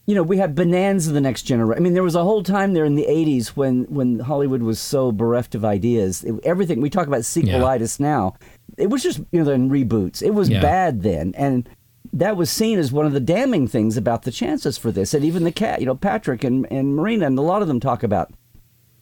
you 0.08 0.16
know, 0.16 0.24
we 0.24 0.38
had 0.38 0.56
Bonanza: 0.56 1.12
The 1.12 1.22
Next 1.22 1.44
Generation. 1.44 1.82
I 1.82 1.84
mean, 1.84 1.94
there 1.94 2.04
was 2.04 2.16
a 2.16 2.24
whole 2.24 2.44
time 2.44 2.74
there 2.74 2.86
in 2.86 2.96
the 2.96 3.06
'80s 3.08 3.50
when 3.50 3.86
when 3.86 4.20
Hollywood 4.20 4.62
was 4.62 4.80
so 4.80 5.12
bereft 5.12 5.56
of 5.56 5.64
ideas. 5.64 6.24
It, 6.24 6.36
everything 6.44 6.82
we 6.82 6.90
talk 6.90 7.08
about 7.08 7.22
sequelitis 7.22 8.00
yeah. 8.00 8.08
now, 8.08 8.36
it 8.78 8.90
was 8.90 9.04
just 9.04 9.20
you 9.32 9.40
know, 9.40 9.46
then 9.46 9.70
reboots. 9.70 10.22
It 10.22 10.32
was 10.32 10.50
yeah. 10.50 10.62
bad 10.62 11.04
then, 11.04 11.34
and 11.38 11.70
that 12.14 12.36
was 12.36 12.52
seen 12.52 12.78
as 12.78 12.92
one 12.92 13.06
of 13.06 13.14
the 13.14 13.20
damning 13.20 13.68
things 13.68 13.96
about 13.96 14.24
the 14.24 14.32
chances 14.32 14.78
for 14.78 14.92
this. 14.92 15.14
And 15.14 15.24
even 15.24 15.44
the 15.44 15.52
cat, 15.52 15.80
you 15.80 15.86
know, 15.86 15.96
Patrick 15.96 16.44
and, 16.44 16.68
and 16.72 16.96
Marina, 16.96 17.26
and 17.28 17.40
a 17.40 17.42
lot 17.42 17.62
of 17.62 17.70
them 17.70 17.80
talk 17.80 18.04
about 18.04 18.34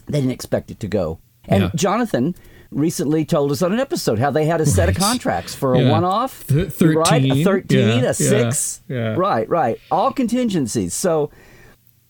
they 0.05 0.19
didn't 0.19 0.31
expect 0.31 0.69
it 0.69 0.79
to 0.81 0.87
go. 0.87 1.19
And 1.45 1.63
yeah. 1.63 1.71
Jonathan 1.75 2.35
recently 2.71 3.25
told 3.25 3.51
us 3.51 3.61
on 3.61 3.73
an 3.73 3.79
episode 3.79 4.19
how 4.19 4.31
they 4.31 4.45
had 4.45 4.61
a 4.61 4.65
set 4.65 4.87
right. 4.87 4.95
of 4.95 5.01
contracts 5.01 5.55
for 5.55 5.75
a 5.75 5.81
yeah. 5.81 5.91
one-off, 5.91 6.45
Th- 6.47 6.71
thirteen, 6.71 6.97
right? 6.97 7.31
A 7.31 7.43
thirteen, 7.43 8.03
yeah. 8.03 8.09
a 8.09 8.13
six, 8.13 8.81
yeah. 8.87 9.15
right, 9.15 9.47
right, 9.49 9.79
all 9.89 10.11
contingencies. 10.11 10.93
So 10.93 11.31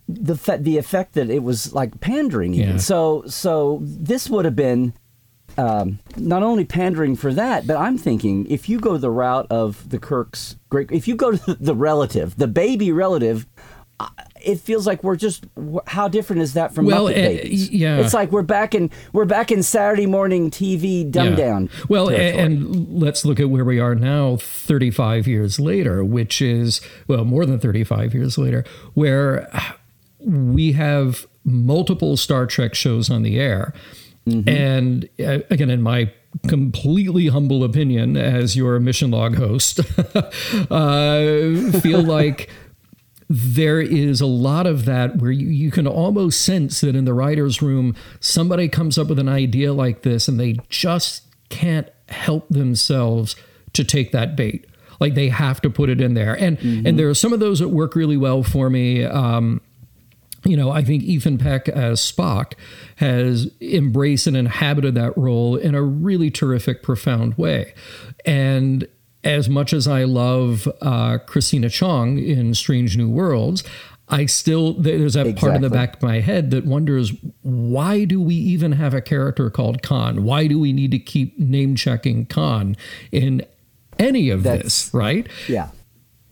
the 0.08 0.36
fe- 0.36 0.58
the 0.58 0.78
effect 0.78 1.14
that 1.14 1.30
it 1.30 1.44
was 1.44 1.74
like 1.74 2.00
pandering, 2.02 2.54
even. 2.54 2.80
So 2.80 3.24
so 3.28 3.80
this 3.82 4.30
would 4.30 4.46
have 4.46 4.56
been. 4.56 4.94
Um, 5.58 6.00
not 6.16 6.42
only 6.42 6.64
pandering 6.64 7.18
for 7.18 7.34
that, 7.34 7.68
but 7.68 7.76
I'm 7.76 7.98
thinking 7.98 8.46
if 8.50 8.70
you 8.70 8.80
go 8.80 8.98
the 8.98 9.10
route 9.10 9.48
of 9.50 9.90
the 9.90 10.00
Kirks, 10.00 10.56
great, 10.70 10.90
if 10.92 11.06
you 11.06 11.16
go 11.16 11.32
to 11.32 11.54
the 11.56 11.76
relative, 11.76 12.38
the 12.38 12.48
baby 12.48 12.94
relative 12.94 13.46
it 14.42 14.60
feels 14.60 14.88
like 14.88 15.04
we're 15.04 15.16
just 15.16 15.46
how 15.88 16.08
different 16.08 16.42
is 16.42 16.54
that 16.54 16.74
from 16.74 16.86
well, 16.86 17.06
Muppet 17.06 17.12
uh, 17.12 17.28
Babies? 17.28 17.70
yeah, 17.70 17.98
it's 17.98 18.14
like 18.14 18.32
we're 18.32 18.42
back 18.42 18.74
in 18.74 18.92
we're 19.14 19.26
back 19.26 19.52
in 19.52 19.64
Saturday 19.64 20.06
morning 20.06 20.50
TV 20.50 21.10
dumb 21.10 21.30
yeah. 21.30 21.36
down. 21.36 21.70
Well, 21.88 22.10
and 22.10 22.88
let's 22.90 23.26
look 23.26 23.40
at 23.40 23.50
where 23.50 23.66
we 23.66 23.80
are 23.80 23.96
now, 23.96 24.38
35 24.38 25.28
years 25.28 25.60
later, 25.60 26.04
which 26.04 26.42
is 26.42 26.82
well 27.08 27.26
more 27.26 27.46
than 27.46 27.60
35 27.60 28.14
years 28.14 28.38
later, 28.38 28.64
where 28.94 29.50
we 30.20 30.74
have 30.74 31.28
multiple 31.44 32.18
Star 32.18 32.46
Trek 32.46 32.76
shows 32.76 33.10
on 33.10 33.24
the 33.24 33.40
air, 33.40 33.74
mm-hmm. 34.28 34.48
and 34.48 35.10
uh, 35.20 35.40
again, 35.50 35.70
in 35.70 35.82
my 35.82 36.12
completely 36.48 37.28
humble 37.28 37.64
opinion 37.64 38.16
as 38.16 38.56
your 38.56 38.80
mission 38.80 39.12
log 39.12 39.36
host, 39.36 39.80
uh, 40.70 41.80
feel 41.82 42.04
like 42.04 42.50
there 43.30 43.80
is 43.80 44.22
a 44.22 44.26
lot 44.26 44.66
of 44.66 44.86
that 44.86 45.18
where 45.18 45.30
you, 45.30 45.48
you 45.48 45.70
can 45.70 45.86
almost 45.86 46.42
sense 46.42 46.82
that 46.82 46.96
in 46.96 47.06
the 47.06 47.14
writer's 47.14 47.62
room, 47.62 47.96
somebody 48.20 48.68
comes 48.68 48.98
up 48.98 49.08
with 49.08 49.20
an 49.20 49.30
idea 49.30 49.72
like 49.72 50.02
this 50.02 50.28
and 50.28 50.40
they 50.40 50.58
just 50.68 51.24
can't 51.50 51.88
help 52.10 52.50
themselves 52.50 53.36
to 53.74 53.84
take 53.84 54.12
that 54.12 54.36
bait. 54.36 54.66
Like 55.00 55.14
they 55.14 55.30
have 55.30 55.62
to 55.62 55.70
put 55.70 55.90
it 55.90 56.02
in 56.02 56.16
there. 56.16 56.34
And 56.34 56.58
mm-hmm. 56.58 56.88
and 56.88 56.98
there 56.98 57.08
are 57.08 57.14
some 57.14 57.32
of 57.32 57.40
those 57.40 57.60
that 57.60 57.70
work 57.70 57.96
really 57.96 58.18
well 58.18 58.42
for 58.42 58.70
me. 58.70 59.06
Um, 59.06 59.62
you 60.44 60.58
know, 60.58 60.72
I 60.72 60.84
think 60.84 61.04
Ethan 61.04 61.38
Peck 61.38 61.70
as 61.70 62.00
Spock 62.00 62.54
has 62.96 63.52
embraced 63.62 64.26
and 64.26 64.38
inhabited 64.38 64.96
that 64.96 65.18
role 65.18 65.56
in 65.56 65.76
a 65.76 65.82
really 65.82 66.32
terrific, 66.32 66.82
profound 66.82 67.38
way. 67.38 67.74
And 68.26 68.88
as 69.24 69.50
much 69.50 69.74
as 69.74 69.88
I 69.88 70.04
love 70.04 70.68
uh, 70.82 71.18
Christina 71.20 71.70
Chong 71.70 72.18
in 72.18 72.54
Strange 72.54 72.98
New 72.98 73.10
Worlds, 73.10 73.64
I 74.10 74.26
still 74.26 74.74
there's 74.74 75.14
that 75.14 75.28
exactly. 75.28 75.34
part 75.34 75.56
in 75.56 75.62
the 75.62 75.70
back 75.70 75.98
of 75.98 76.02
my 76.02 76.20
head 76.20 76.52
that 76.52 76.66
wonders 76.66 77.14
why 77.44 78.06
do 78.06 78.20
we 78.22 78.34
even 78.36 78.72
have 78.74 78.94
a 78.94 79.02
character 79.02 79.50
called 79.50 79.84
Khan? 79.84 80.24
Why 80.24 80.48
do 80.48 80.60
we 80.60 80.74
need 80.74 80.92
to 80.92 81.00
keep 81.00 81.38
name 81.38 81.76
checking 81.76 82.26
Khan 82.26 82.76
in 83.12 83.46
any 84.00 84.30
of 84.30 84.44
That's, 84.44 84.64
this? 84.64 84.94
Right? 84.94 85.28
Yeah. 85.48 85.70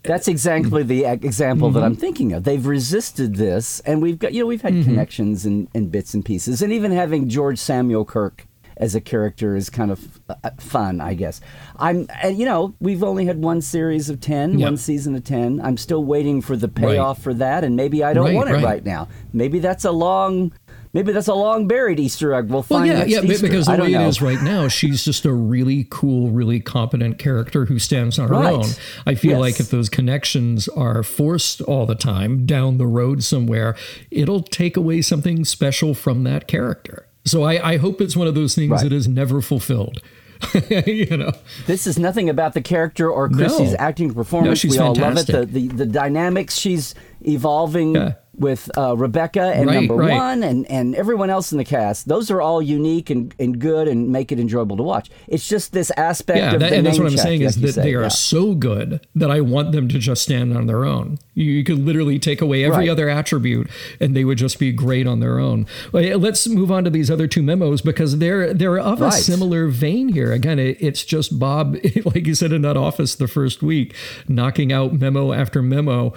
That's 0.02 0.26
exactly 0.26 0.82
the 0.82 1.04
example 1.04 1.68
mm-hmm. 1.68 1.78
that 1.78 1.84
I'm 1.84 1.94
thinking 1.96 2.32
of. 2.32 2.44
They've 2.44 2.64
resisted 2.64 3.36
this, 3.36 3.80
and 3.80 4.00
we've 4.00 4.18
got 4.18 4.32
you 4.32 4.40
know 4.40 4.46
we've 4.46 4.62
had 4.62 4.72
mm-hmm. 4.72 4.84
connections 4.84 5.44
and, 5.44 5.68
and 5.74 5.92
bits 5.92 6.14
and 6.14 6.24
pieces, 6.24 6.62
and 6.62 6.72
even 6.72 6.92
having 6.92 7.28
George 7.28 7.58
Samuel 7.58 8.04
Kirk 8.04 8.47
as 8.78 8.94
a 8.94 9.00
character 9.00 9.56
is 9.56 9.68
kind 9.68 9.90
of 9.90 10.20
uh, 10.28 10.34
uh, 10.44 10.50
fun, 10.58 11.00
I 11.00 11.14
guess. 11.14 11.40
I'm, 11.76 12.06
and 12.22 12.38
you 12.38 12.44
know, 12.46 12.74
we've 12.80 13.02
only 13.02 13.26
had 13.26 13.42
one 13.42 13.60
series 13.60 14.08
of 14.08 14.20
10, 14.20 14.58
yep. 14.58 14.66
one 14.68 14.76
season 14.76 15.14
of 15.14 15.24
10. 15.24 15.60
I'm 15.60 15.76
still 15.76 16.04
waiting 16.04 16.40
for 16.40 16.56
the 16.56 16.68
payoff 16.68 17.18
right. 17.18 17.22
for 17.24 17.34
that, 17.34 17.64
and 17.64 17.76
maybe 17.76 18.02
I 18.02 18.14
don't 18.14 18.26
right, 18.26 18.34
want 18.34 18.48
it 18.48 18.54
right. 18.54 18.64
right 18.64 18.84
now. 18.84 19.08
Maybe 19.32 19.58
that's 19.58 19.84
a 19.84 19.90
long 19.90 20.52
maybe 20.92 21.12
that's 21.12 21.28
a 21.28 21.34
long 21.34 21.66
buried 21.66 22.00
Easter 22.00 22.32
egg. 22.34 22.48
We'll 22.48 22.62
find 22.62 22.88
well, 22.88 23.08
yeah, 23.08 23.20
yeah, 23.20 23.30
Easter. 23.30 23.46
because 23.46 23.66
the 23.66 23.72
way 23.72 23.92
know. 23.92 24.04
it 24.04 24.08
is 24.08 24.22
right 24.22 24.40
now, 24.40 24.68
she's 24.68 25.04
just 25.04 25.24
a 25.24 25.32
really 25.32 25.86
cool, 25.90 26.30
really 26.30 26.60
competent 26.60 27.18
character 27.18 27.66
who 27.66 27.78
stands 27.78 28.18
on 28.18 28.28
her 28.28 28.34
right. 28.34 28.54
own. 28.54 28.66
I 29.06 29.14
feel 29.14 29.32
yes. 29.32 29.40
like 29.40 29.60
if 29.60 29.70
those 29.70 29.88
connections 29.88 30.68
are 30.68 31.02
forced 31.02 31.60
all 31.62 31.84
the 31.84 31.94
time 31.94 32.46
down 32.46 32.78
the 32.78 32.86
road 32.86 33.22
somewhere, 33.22 33.76
it'll 34.10 34.42
take 34.42 34.76
away 34.76 35.02
something 35.02 35.44
special 35.44 35.94
from 35.94 36.24
that 36.24 36.46
character. 36.48 37.07
So 37.30 37.42
I, 37.42 37.72
I 37.72 37.76
hope 37.76 38.00
it's 38.00 38.16
one 38.16 38.26
of 38.26 38.34
those 38.34 38.54
things 38.54 38.70
right. 38.70 38.82
that 38.82 38.92
is 38.92 39.08
never 39.08 39.40
fulfilled. 39.40 40.00
you 40.86 41.16
know, 41.16 41.32
this 41.66 41.86
is 41.86 41.98
nothing 41.98 42.28
about 42.30 42.54
the 42.54 42.60
character 42.62 43.10
or 43.10 43.28
Chrissy's 43.28 43.72
no. 43.72 43.78
acting 43.78 44.14
performance. 44.14 44.64
No, 44.64 44.70
we 44.70 44.78
all 44.78 44.94
fantastic. 44.94 45.34
love 45.34 45.42
it. 45.44 45.52
The, 45.52 45.66
the 45.66 45.76
the 45.78 45.86
dynamics 45.86 46.56
she's 46.56 46.94
evolving. 47.22 47.94
Yeah 47.96 48.14
with 48.38 48.70
uh, 48.78 48.96
Rebecca 48.96 49.42
and 49.42 49.66
right, 49.66 49.74
number 49.74 49.96
right. 49.96 50.12
one 50.12 50.42
and, 50.42 50.66
and 50.70 50.94
everyone 50.94 51.30
else 51.30 51.52
in 51.52 51.58
the 51.58 51.64
cast. 51.64 52.08
Those 52.08 52.30
are 52.30 52.40
all 52.40 52.62
unique 52.62 53.10
and, 53.10 53.34
and 53.38 53.58
good 53.58 53.88
and 53.88 54.08
make 54.10 54.32
it 54.32 54.38
enjoyable 54.38 54.76
to 54.76 54.82
watch. 54.82 55.10
It's 55.26 55.48
just 55.48 55.72
this 55.72 55.90
aspect 55.96 56.38
yeah, 56.38 56.54
of 56.54 56.60
that, 56.60 56.70
the 56.70 56.76
and 56.76 56.86
that's 56.86 56.98
what 56.98 57.06
I'm 57.06 57.12
check, 57.12 57.20
saying 57.20 57.42
is 57.42 57.60
that 57.60 57.74
say. 57.74 57.82
they 57.82 57.94
are 57.94 58.02
yeah. 58.02 58.08
so 58.08 58.54
good 58.54 59.06
that 59.14 59.30
I 59.30 59.40
want 59.40 59.72
them 59.72 59.88
to 59.88 59.98
just 59.98 60.22
stand 60.22 60.56
on 60.56 60.66
their 60.66 60.84
own. 60.84 61.18
You, 61.34 61.44
you 61.44 61.64
could 61.64 61.78
literally 61.78 62.18
take 62.18 62.40
away 62.40 62.64
every 62.64 62.78
right. 62.78 62.88
other 62.88 63.08
attribute 63.08 63.68
and 64.00 64.14
they 64.14 64.24
would 64.24 64.38
just 64.38 64.58
be 64.58 64.72
great 64.72 65.06
on 65.06 65.20
their 65.20 65.38
own. 65.38 65.66
Let's 65.92 66.46
move 66.46 66.70
on 66.70 66.84
to 66.84 66.90
these 66.90 67.10
other 67.10 67.26
two 67.26 67.42
memos 67.42 67.82
because 67.82 68.18
they're 68.18 68.54
they're 68.54 68.78
of 68.78 69.02
a 69.02 69.12
similar 69.12 69.68
vein 69.68 70.08
here. 70.08 70.32
Again, 70.32 70.58
it, 70.58 70.76
it's 70.80 71.04
just 71.04 71.38
Bob, 71.38 71.76
like 72.04 72.26
you 72.26 72.34
said 72.34 72.52
in 72.52 72.62
that 72.62 72.76
office 72.76 73.14
the 73.14 73.28
first 73.28 73.62
week, 73.62 73.94
knocking 74.28 74.72
out 74.72 74.92
memo 74.92 75.32
after 75.32 75.62
memo 75.62 76.14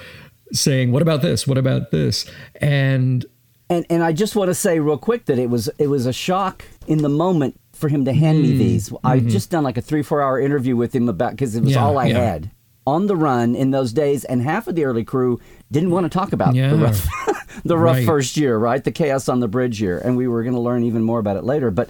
saying, 0.53 0.91
"What 0.91 1.01
about 1.01 1.22
this? 1.22 1.48
What 1.48 1.58
about 1.58 1.91
this?" 1.91 2.29
And 2.55 3.25
and 3.72 3.86
and 3.89 4.03
I 4.03 4.12
just 4.12 4.36
want 4.36 4.50
to 4.50 4.55
say 4.55 4.79
real 4.79 4.98
quick 4.98 5.25
that 5.25 5.39
it 5.39 5.50
was 5.50 5.70
it 5.79 5.88
was 5.88 6.05
a 6.05 6.13
shock 6.13 6.65
in 6.88 7.00
the 7.00 7.10
moment 7.10 7.60
for 7.74 7.88
him 7.88 8.05
to 8.05 8.13
hand 8.13 8.39
mm, 8.39 8.41
me 8.43 8.58
these. 8.58 8.89
Mm-hmm. 8.89 9.08
I'd 9.08 9.27
just 9.29 9.50
done 9.50 9.63
like 9.63 9.77
a 9.77 9.81
three 9.81 10.03
four 10.03 10.22
hour 10.22 10.39
interview 10.39 10.75
with 10.75 10.93
him 10.93 11.08
about 11.08 11.31
because 11.31 11.55
it 11.55 11.63
was 11.63 11.74
yeah, 11.74 11.84
all 11.84 11.98
I 11.98 12.08
yeah. 12.08 12.20
had 12.20 12.51
on 12.86 13.08
the 13.08 13.15
run 13.15 13.55
in 13.55 13.72
those 13.72 13.93
days, 13.93 14.25
and 14.25 14.41
half 14.41 14.67
of 14.67 14.75
the 14.75 14.84
early 14.84 15.03
crew 15.03 15.39
didn't 15.72 15.91
want 15.91 16.03
to 16.03 16.10
talk 16.10 16.34
about 16.34 16.53
yeah. 16.53 16.70
the 16.70 16.77
rough 16.77 17.08
the 17.63 17.77
rough 17.77 17.98
right. 17.98 18.05
first 18.05 18.36
year, 18.36 18.58
right? 18.58 18.84
The 18.84 18.91
chaos 18.91 19.29
on 19.29 19.39
the 19.39 19.48
bridge 19.48 19.81
year, 19.81 20.00
and 20.00 20.17
we 20.17 20.27
were 20.27 20.43
going 20.43 20.55
to 20.55 20.60
learn 20.60 20.84
even 20.84 21.03
more 21.03 21.20
about 21.20 21.38
it 21.38 21.43
later, 21.43 21.72
but. 21.72 21.89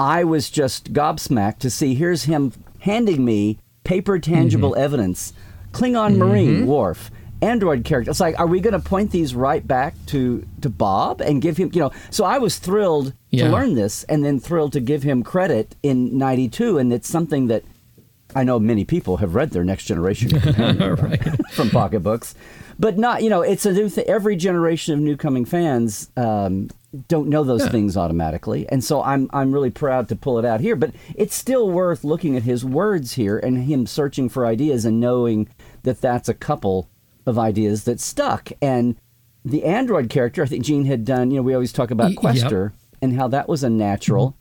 I 0.00 0.22
was 0.22 0.48
just 0.48 0.92
gobsmacked 0.92 1.58
to 1.58 1.70
see 1.70 1.96
here's 1.96 2.22
him 2.22 2.52
handing 2.78 3.24
me 3.24 3.58
paper 3.82 4.20
tangible 4.20 4.70
mm-hmm. 4.70 4.80
evidence 4.80 5.32
Klingon 5.72 6.12
mm-hmm. 6.12 6.18
Marine 6.18 6.66
Worf 6.68 7.10
android 7.42 7.84
character. 7.84 8.10
It's 8.10 8.20
like, 8.20 8.38
are 8.38 8.46
we 8.46 8.60
going 8.60 8.80
to 8.80 8.80
point 8.80 9.10
these 9.10 9.34
right 9.34 9.66
back 9.66 9.94
to 10.06 10.46
to 10.62 10.70
Bob 10.70 11.20
and 11.20 11.40
give 11.40 11.56
him, 11.56 11.70
you 11.72 11.80
know? 11.80 11.92
So 12.10 12.24
I 12.24 12.38
was 12.38 12.58
thrilled 12.58 13.12
yeah. 13.30 13.44
to 13.44 13.50
learn 13.50 13.74
this, 13.74 14.04
and 14.04 14.24
then 14.24 14.40
thrilled 14.40 14.72
to 14.72 14.80
give 14.80 15.02
him 15.02 15.22
credit 15.22 15.76
in 15.82 16.16
'92, 16.18 16.78
and 16.78 16.92
it's 16.92 17.08
something 17.08 17.46
that 17.48 17.64
I 18.34 18.44
know 18.44 18.58
many 18.58 18.84
people 18.84 19.18
have 19.18 19.34
read 19.34 19.50
their 19.50 19.64
Next 19.64 19.84
Generation 19.84 20.30
right. 20.58 21.50
from 21.52 21.70
pocketbooks, 21.70 22.34
but 22.78 22.98
not, 22.98 23.22
you 23.22 23.30
know, 23.30 23.42
it's 23.42 23.64
a 23.64 23.72
new 23.72 23.88
thing. 23.88 24.04
Every 24.06 24.36
generation 24.36 24.94
of 24.94 25.00
new 25.00 25.16
coming 25.16 25.44
fans. 25.44 26.10
Um, 26.16 26.70
don't 27.06 27.28
know 27.28 27.44
those 27.44 27.64
yeah. 27.64 27.68
things 27.68 27.98
automatically, 27.98 28.66
and 28.70 28.82
so 28.82 29.02
I'm 29.02 29.28
I'm 29.32 29.52
really 29.52 29.70
proud 29.70 30.08
to 30.08 30.16
pull 30.16 30.38
it 30.38 30.44
out 30.46 30.60
here. 30.60 30.74
But 30.74 30.92
it's 31.14 31.34
still 31.34 31.70
worth 31.70 32.02
looking 32.02 32.34
at 32.34 32.44
his 32.44 32.64
words 32.64 33.12
here 33.12 33.38
and 33.38 33.64
him 33.64 33.86
searching 33.86 34.30
for 34.30 34.46
ideas 34.46 34.86
and 34.86 34.98
knowing 34.98 35.48
that 35.82 36.00
that's 36.00 36.30
a 36.30 36.34
couple 36.34 36.88
of 37.28 37.38
ideas 37.38 37.84
that 37.84 38.00
stuck. 38.00 38.50
And 38.60 38.96
the 39.44 39.64
android 39.64 40.10
character, 40.10 40.42
I 40.42 40.46
think 40.46 40.64
Gene 40.64 40.84
had 40.84 41.04
done, 41.04 41.30
you 41.30 41.36
know, 41.36 41.42
we 41.42 41.54
always 41.54 41.72
talk 41.72 41.90
about 41.90 42.16
Questor 42.16 42.72
yep. 42.74 42.98
and 43.02 43.18
how 43.18 43.28
that 43.28 43.48
was 43.48 43.62
a 43.62 43.70
natural. 43.70 44.30
Mm-hmm. 44.30 44.34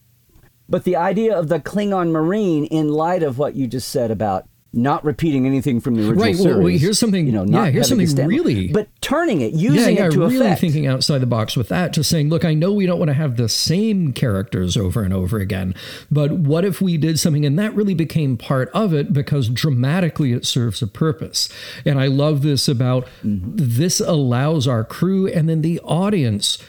But 0.69 0.83
the 0.83 0.95
idea 0.95 1.37
of 1.37 1.47
the 1.47 1.59
Klingon 1.59 2.11
Marine, 2.11 2.65
in 2.65 2.89
light 2.89 3.23
of 3.23 3.37
what 3.37 3.55
you 3.55 3.67
just 3.67 3.89
said 3.89 4.11
about 4.11 4.47
not 4.77 5.03
repeating 5.03 5.47
anything 5.47 5.81
from 5.81 5.95
the 5.95 6.01
original 6.01 6.23
right. 6.23 6.35
series. 6.35 6.57
Well, 6.57 6.67
here's 6.77 6.99
something. 6.99 7.25
You 7.25 7.31
know, 7.31 7.43
not 7.43 7.65
yeah, 7.65 7.71
here's 7.71 7.89
something 7.89 8.27
really. 8.27 8.67
But 8.67 8.87
turning 9.01 9.41
it, 9.41 9.53
using 9.53 9.95
yeah, 9.95 10.03
yeah, 10.03 10.07
it 10.07 10.11
to 10.11 10.19
really 10.19 10.37
effect. 10.37 10.61
thinking 10.61 10.85
outside 10.85 11.17
the 11.19 11.25
box 11.25 11.57
with 11.57 11.69
that. 11.69 11.93
Just 11.93 12.09
saying, 12.09 12.29
look, 12.29 12.45
I 12.45 12.53
know 12.53 12.71
we 12.71 12.85
don't 12.85 12.99
want 12.99 13.09
to 13.09 13.15
have 13.15 13.37
the 13.37 13.49
same 13.49 14.13
characters 14.13 14.77
over 14.77 15.01
and 15.01 15.13
over 15.13 15.39
again, 15.39 15.73
but 16.11 16.31
what 16.31 16.63
if 16.63 16.79
we 16.79 16.97
did 16.97 17.19
something 17.19 17.45
and 17.45 17.57
that 17.57 17.73
really 17.73 17.95
became 17.95 18.37
part 18.37 18.69
of 18.69 18.93
it 18.93 19.13
because 19.13 19.49
dramatically 19.49 20.31
it 20.31 20.45
serves 20.45 20.81
a 20.81 20.87
purpose. 20.87 21.49
And 21.83 21.99
I 21.99 22.05
love 22.07 22.43
this 22.43 22.67
about 22.67 23.07
mm-hmm. 23.23 23.55
this 23.55 23.99
allows 23.99 24.67
our 24.67 24.83
crew 24.83 25.27
and 25.27 25.49
then 25.49 25.61
the 25.61 25.79
audience 25.79 26.59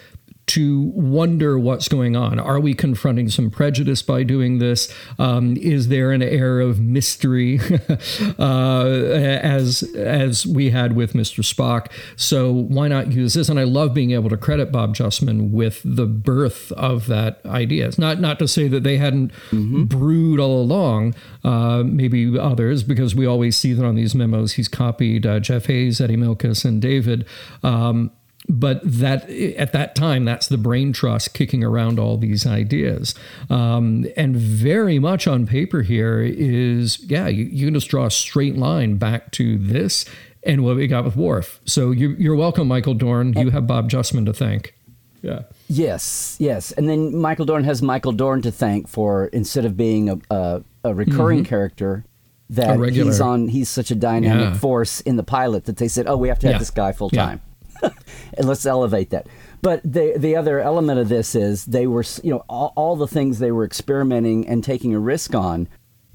to 0.48 0.90
wonder 0.94 1.58
what's 1.58 1.88
going 1.88 2.16
on. 2.16 2.38
Are 2.38 2.58
we 2.58 2.74
confronting 2.74 3.28
some 3.28 3.50
prejudice 3.50 4.02
by 4.02 4.22
doing 4.22 4.58
this? 4.58 4.92
Um, 5.18 5.56
is 5.56 5.88
there 5.88 6.10
an 6.10 6.22
air 6.22 6.60
of 6.60 6.80
mystery, 6.80 7.60
uh, 8.38 8.86
as 8.86 9.82
as 9.94 10.46
we 10.46 10.70
had 10.70 10.96
with 10.96 11.12
Mr. 11.12 11.44
Spock? 11.44 11.92
So 12.16 12.52
why 12.52 12.88
not 12.88 13.12
use 13.12 13.34
this? 13.34 13.48
And 13.48 13.60
I 13.60 13.64
love 13.64 13.94
being 13.94 14.12
able 14.12 14.30
to 14.30 14.36
credit 14.36 14.72
Bob 14.72 14.94
Justman 14.94 15.50
with 15.50 15.80
the 15.84 16.06
birth 16.06 16.72
of 16.72 17.06
that 17.06 17.40
idea. 17.44 17.86
It's 17.86 17.98
not 17.98 18.20
not 18.20 18.38
to 18.38 18.48
say 18.48 18.68
that 18.68 18.82
they 18.82 18.96
hadn't 18.96 19.32
mm-hmm. 19.50 19.84
brewed 19.84 20.40
all 20.40 20.60
along. 20.60 21.14
Uh, 21.44 21.82
maybe 21.84 22.38
others, 22.38 22.82
because 22.82 23.14
we 23.14 23.26
always 23.26 23.56
see 23.56 23.72
that 23.72 23.84
on 23.84 23.94
these 23.94 24.14
memos. 24.14 24.54
He's 24.54 24.68
copied 24.68 25.26
uh, 25.26 25.40
Jeff 25.40 25.66
Hayes, 25.66 26.00
Eddie 26.00 26.16
Milkis, 26.16 26.64
and 26.64 26.80
David. 26.82 27.26
Um, 27.62 28.10
but 28.46 28.80
that 28.84 29.28
at 29.28 29.72
that 29.72 29.94
time 29.94 30.24
that's 30.24 30.48
the 30.48 30.58
brain 30.58 30.92
trust 30.92 31.34
kicking 31.34 31.64
around 31.64 31.98
all 31.98 32.16
these 32.16 32.46
ideas. 32.46 33.14
Um, 33.50 34.06
and 34.16 34.36
very 34.36 34.98
much 34.98 35.26
on 35.26 35.46
paper 35.46 35.82
here 35.82 36.20
is 36.20 37.00
yeah 37.04 37.28
you, 37.28 37.44
you, 37.44 37.66
can 37.66 37.74
just 37.74 37.88
draw 37.88 38.06
a 38.06 38.10
straight 38.10 38.56
line 38.56 38.96
back 38.96 39.32
to 39.32 39.58
this 39.58 40.04
and 40.44 40.64
what 40.64 40.76
we 40.76 40.86
got 40.86 41.04
with 41.04 41.16
Worf. 41.16 41.60
So 41.64 41.90
you, 41.90 42.10
you're 42.18 42.36
welcome 42.36 42.68
michael 42.68 42.94
dorn. 42.94 43.32
You 43.34 43.50
have 43.50 43.66
bob 43.66 43.90
justman 43.90 44.24
to 44.26 44.32
thank. 44.32 44.74
Yeah. 45.20 45.42
Yes 45.68 46.36
yes. 46.38 46.72
And 46.72 46.88
then 46.88 47.16
michael 47.16 47.44
dorn 47.44 47.64
has 47.64 47.82
michael 47.82 48.12
dorn 48.12 48.40
to 48.42 48.52
thank 48.52 48.88
for 48.88 49.26
instead 49.26 49.64
of 49.64 49.76
being 49.76 50.08
a, 50.08 50.18
a, 50.30 50.62
a 50.84 50.94
recurring 50.94 51.40
mm-hmm. 51.40 51.48
character 51.48 52.04
that 52.50 52.78
he's 52.92 53.20
on 53.20 53.48
he's 53.48 53.68
such 53.68 53.90
a 53.90 53.94
dynamic 53.94 54.54
yeah. 54.54 54.58
force 54.58 55.02
in 55.02 55.16
the 55.16 55.22
pilot 55.22 55.66
that 55.66 55.76
they 55.76 55.88
said 55.88 56.06
oh 56.06 56.16
we 56.16 56.28
have 56.28 56.38
to 56.38 56.46
have 56.46 56.54
yeah. 56.54 56.58
this 56.58 56.70
guy 56.70 56.92
full 56.92 57.10
time. 57.10 57.42
yeah 57.42 57.47
and 58.36 58.46
let's 58.48 58.66
elevate 58.66 59.10
that. 59.10 59.26
But 59.60 59.80
the 59.84 60.14
the 60.16 60.36
other 60.36 60.60
element 60.60 61.00
of 61.00 61.08
this 61.08 61.34
is 61.34 61.64
they 61.64 61.86
were 61.86 62.04
you 62.22 62.30
know 62.30 62.44
all, 62.48 62.72
all 62.76 62.96
the 62.96 63.08
things 63.08 63.38
they 63.38 63.52
were 63.52 63.64
experimenting 63.64 64.46
and 64.46 64.62
taking 64.62 64.94
a 64.94 64.98
risk 64.98 65.34
on. 65.34 65.68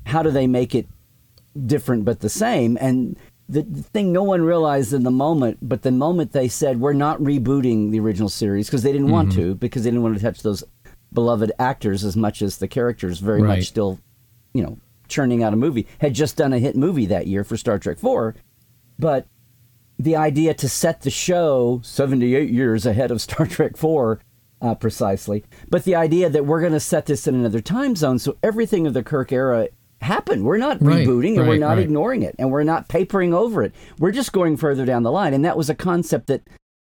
How 0.06 0.22
do 0.22 0.32
they 0.32 0.48
make 0.48 0.76
it 0.76 0.88
different 1.66 2.06
but 2.06 2.20
the 2.20 2.30
same? 2.30 2.78
And 2.80 3.18
the, 3.50 3.64
the 3.64 3.84
thing 3.84 4.12
no 4.12 4.24
one 4.24 4.42
realized 4.42 4.94
in 4.94 5.04
the 5.04 5.12
moment, 5.12 5.60
but 5.62 5.82
the 5.82 5.92
moment 5.92 6.32
they 6.32 6.48
said 6.48 6.80
we're 6.80 6.94
not 6.94 7.20
rebooting 7.20 7.92
the 7.92 8.00
original 8.00 8.30
series 8.30 8.68
because 8.68 8.84
they 8.84 8.92
didn't 8.92 9.08
mm-hmm. 9.08 9.14
want 9.14 9.32
to 9.34 9.56
because 9.56 9.84
they 9.84 9.90
didn't 9.90 10.04
want 10.04 10.16
to 10.16 10.22
touch 10.22 10.42
those 10.42 10.64
beloved 11.12 11.52
actors 11.60 12.04
as 12.04 12.16
much 12.16 12.42
as 12.42 12.58
the 12.58 12.68
characters 12.68 13.20
very 13.20 13.42
Right. 13.42 13.58
much 13.58 13.68
still, 13.68 14.00
you 14.54 14.64
know, 14.64 14.78
churning 15.08 15.44
out 15.44 15.54
a 15.54 15.58
movie. 15.58 15.88
Had 16.00 16.14
just 16.14 16.38
done 16.38 16.54
a 16.54 16.60
hit 16.60 16.76
movie 16.76 17.06
that 17.08 17.28
year 17.28 17.44
for 17.44 17.58
Star 17.58 17.78
Trek 17.78 18.00
4, 18.00 18.36
but 18.98 19.28
the 20.04 20.16
idea 20.16 20.54
to 20.56 20.70
set 20.70 21.02
the 21.02 21.10
show 21.10 21.80
78 21.84 22.50
years 22.50 22.86
ahead 22.86 23.12
of 23.12 23.22
Star 23.22 23.46
Trek 23.48 23.78
4 23.78 24.20
uh, 24.62 24.76
precisely, 24.76 25.44
but 25.70 25.84
the 25.84 25.96
idea 25.96 26.30
that 26.30 26.46
we're 26.46 26.60
going 26.62 26.74
to 26.74 26.80
set 26.80 27.06
this 27.06 27.28
in 27.28 27.36
another 27.36 27.62
time 27.62 27.96
zone 27.96 28.20
so 28.20 28.38
everything 28.44 28.86
of 28.88 28.94
the 28.94 29.04
Kirk 29.04 29.32
era 29.32 29.68
happened. 30.02 30.44
We're 30.44 30.58
not 30.58 30.82
Right, 30.82 31.08
rebooting 31.08 31.38
and 31.38 31.48
we're 31.48 31.58
not 31.58 31.78
right. 31.78 31.80
ignoring 31.80 32.24
it 32.24 32.36
and 32.38 32.52
we're 32.52 32.64
not 32.64 32.90
papering 32.90 33.34
over 33.34 33.64
it. 33.64 33.74
We're 34.00 34.12
just 34.12 34.34
going 34.34 34.58
further 34.58 34.86
down 34.86 35.04
the 35.04 35.12
line. 35.12 35.34
And 35.34 35.46
that 35.46 35.58
was 35.58 35.70
a 35.70 35.76
concept 35.76 36.28
that 36.28 36.42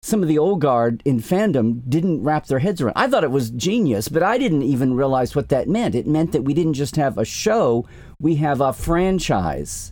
some 0.02 0.22
of 0.22 0.28
the 0.28 0.38
old 0.38 0.60
guard 0.62 1.02
in 1.06 1.20
fandom 1.20 1.82
didn't 1.90 2.24
wrap 2.24 2.48
their 2.48 2.60
heads 2.60 2.82
around. 2.82 2.94
I 2.98 3.08
thought 3.08 3.24
it 3.24 3.32
was 3.32 3.50
genius, 3.50 4.10
but 4.10 4.24
I 4.24 4.38
didn't 4.38 4.64
even 4.64 4.94
realize 4.94 5.36
what 5.36 5.50
that 5.50 5.68
meant. 5.70 5.96
It 5.96 6.06
meant 6.08 6.34
that 6.34 6.44
we 6.44 6.54
didn't 6.54 6.74
just 6.74 6.98
have 6.98 7.18
a 7.18 7.26
show, 7.26 7.88
we 8.20 8.36
have 8.36 8.60
a 8.62 8.74
franchise. 8.74 9.92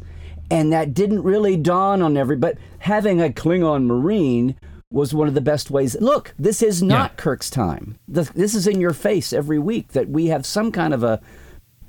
And 0.51 0.71
that 0.71 0.93
didn't 0.93 1.23
really 1.23 1.57
dawn 1.57 2.01
on 2.01 2.17
everybody. 2.17 2.53
But 2.53 2.61
having 2.79 3.21
a 3.21 3.29
Klingon 3.29 3.85
Marine 3.85 4.55
was 4.91 5.13
one 5.13 5.27
of 5.27 5.33
the 5.33 5.41
best 5.41 5.71
ways. 5.71 5.97
Look, 5.99 6.33
this 6.37 6.61
is 6.61 6.83
not 6.83 7.11
Yeah. 7.11 7.15
Kirk's 7.17 7.49
time. 7.49 7.97
This 8.07 8.29
this 8.29 8.53
is 8.53 8.67
in 8.67 8.79
your 8.79 8.93
face 8.93 9.33
every 9.33 9.59
week 9.59 9.89
that 9.89 10.09
we 10.09 10.27
have 10.27 10.45
some 10.45 10.71
kind 10.71 10.93
of 10.93 11.03
a 11.03 11.19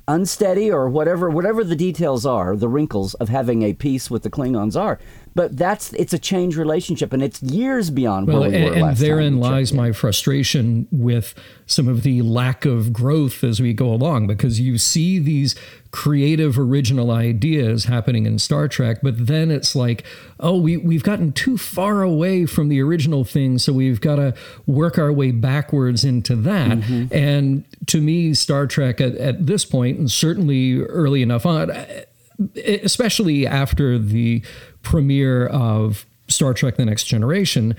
unsteady 0.09 0.71
or 0.71 0.87
whatever 0.89 1.29
whatever 1.29 1.65
the 1.65 1.75
details 1.75 2.25
are 2.25 2.55
the 2.55 2.69
wrinkles 2.69 3.13
of 3.15 3.27
having 3.27 3.61
a 3.61 3.73
peace 3.73 4.09
with 4.09 4.23
the 4.23 4.29
klingons 4.29 4.79
are 4.79 4.97
but 5.37 5.55
that's 5.55 5.93
it's 5.93 6.13
a 6.13 6.17
change 6.19 6.57
relationship 6.57 7.13
and 7.13 7.21
it's 7.21 7.41
years 7.43 7.91
beyond 7.91 8.27
Well, 8.27 8.41
where 8.41 8.49
we 8.49 8.55
and, 8.55 8.65
were 8.65 8.71
and 8.73 8.81
last 8.81 8.99
therein 8.99 9.33
time 9.39 9.51
lies 9.51 9.71
my 9.71 9.91
frustration 9.91 10.87
with 10.91 11.35
some 11.67 11.87
of 11.87 12.01
the 12.01 12.23
lack 12.23 12.65
of 12.65 12.91
growth 12.91 13.43
as 13.43 13.61
we 13.61 13.71
go 13.71 13.93
along 13.93 14.25
because 14.25 14.59
you 14.59 14.79
see 14.79 15.19
these 15.19 15.55
creative 15.91 16.57
original 16.57 17.11
ideas 17.11 17.85
happening 17.85 18.25
in 18.25 18.39
Star 18.39 18.67
Trek 18.67 18.97
but 19.03 19.27
then 19.27 19.51
it's 19.51 19.75
like 19.75 20.03
oh 20.39 20.57
we 20.57 20.75
we've 20.77 21.03
gotten 21.03 21.31
too 21.31 21.55
far 21.57 22.01
away 22.01 22.47
from 22.47 22.67
the 22.67 22.81
original 22.81 23.23
thing 23.23 23.59
so 23.59 23.71
we've 23.71 24.01
got 24.01 24.15
to 24.15 24.33
work 24.65 24.97
our 24.97 25.13
way 25.13 25.31
backwards 25.31 26.03
into 26.03 26.35
that 26.35 26.57
Mm-hmm. 26.77 27.13
and 27.13 27.63
to 27.85 28.01
me 28.01 28.33
Star 28.33 28.65
Trek 28.65 28.99
at, 28.99 29.13
at 29.15 29.45
this 29.45 29.65
point 29.65 29.99
and 29.99 30.09
certainly 30.09 30.81
early 30.81 31.21
enough 31.21 31.45
on 31.45 31.71
especially 32.65 33.47
after 33.47 33.97
the 33.97 34.43
premiere 34.91 35.47
of 35.47 36.05
Star 36.29 36.53
Trek 36.53 36.77
The 36.77 36.85
Next 36.85 37.03
Generation, 37.03 37.75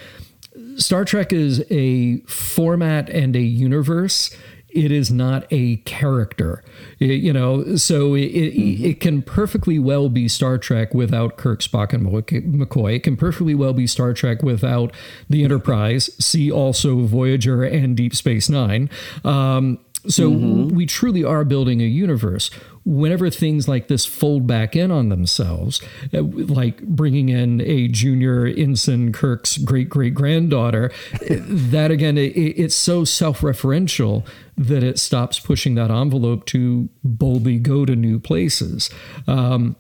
Star 0.77 1.05
Trek 1.07 1.33
is 1.33 1.65
a 1.71 2.19
format 2.27 3.09
and 3.09 3.35
a 3.35 3.41
universe. 3.41 4.31
It 4.69 4.93
is 4.93 5.11
not 5.11 5.47
a 5.51 5.77
character, 5.79 6.63
It- 7.01 7.23
you 7.23 7.33
know. 7.33 7.77
So 7.77 8.15
it, 8.15 8.25
it, 8.27 8.85
it 8.91 9.01
can 9.01 9.23
perfectly 9.23 9.79
well 9.79 10.11
be 10.11 10.29
Star 10.29 10.59
Trek 10.59 10.93
without 10.93 11.39
Kirk, 11.39 11.61
Spock, 11.63 11.95
and 11.95 12.07
McCoy. 12.07 12.97
It 12.97 13.03
can 13.03 13.17
perfectly 13.17 13.55
well 13.55 13.73
be 13.73 13.87
Star 13.87 14.13
Trek 14.13 14.43
without 14.43 14.93
the 15.31 15.43
Enterprise. 15.43 16.11
See 16.23 16.53
also 16.53 16.99
Voyager 17.07 17.65
and 17.65 17.97
Deep 17.97 18.15
Space 18.15 18.51
Nine. 18.51 18.91
Um, 19.25 19.79
so 20.09 20.31
we 20.31 20.87
truly 20.87 21.23
are 21.23 21.45
building 21.45 21.81
a 21.81 21.85
universe. 21.85 22.51
Whenever 22.85 23.29
things 23.29 23.69
like 23.69 23.89
this 23.89 24.07
fold 24.07 24.47
back 24.47 24.75
in 24.75 24.91
on 24.91 25.11
themselves, 25.11 25.83
uh, 26.15 26.23
like 26.23 26.83
bringing 26.83 27.29
in 27.29 27.61
a 27.61 27.89
junior 27.89 28.47
ensign 28.47 29.13
Kirk's 29.13 29.59
great 29.59 29.89
great 29.89 30.15
granddaughter, 30.15 30.91
that 31.31 31.91
again, 31.91 32.17
it, 32.17 32.31
it's 32.31 32.75
so 32.75 33.05
self 33.05 33.43
referential 33.43 34.27
that 34.57 34.83
it 34.83 34.99
stops 34.99 35.39
pushing 35.39 35.75
that 35.75 35.91
envelope 35.91 36.47
to 36.47 36.89
boldly 37.05 37.59
go 37.59 37.85
to 37.85 37.95
new 37.95 38.19
places. 38.19 38.91
Um, 39.27 39.77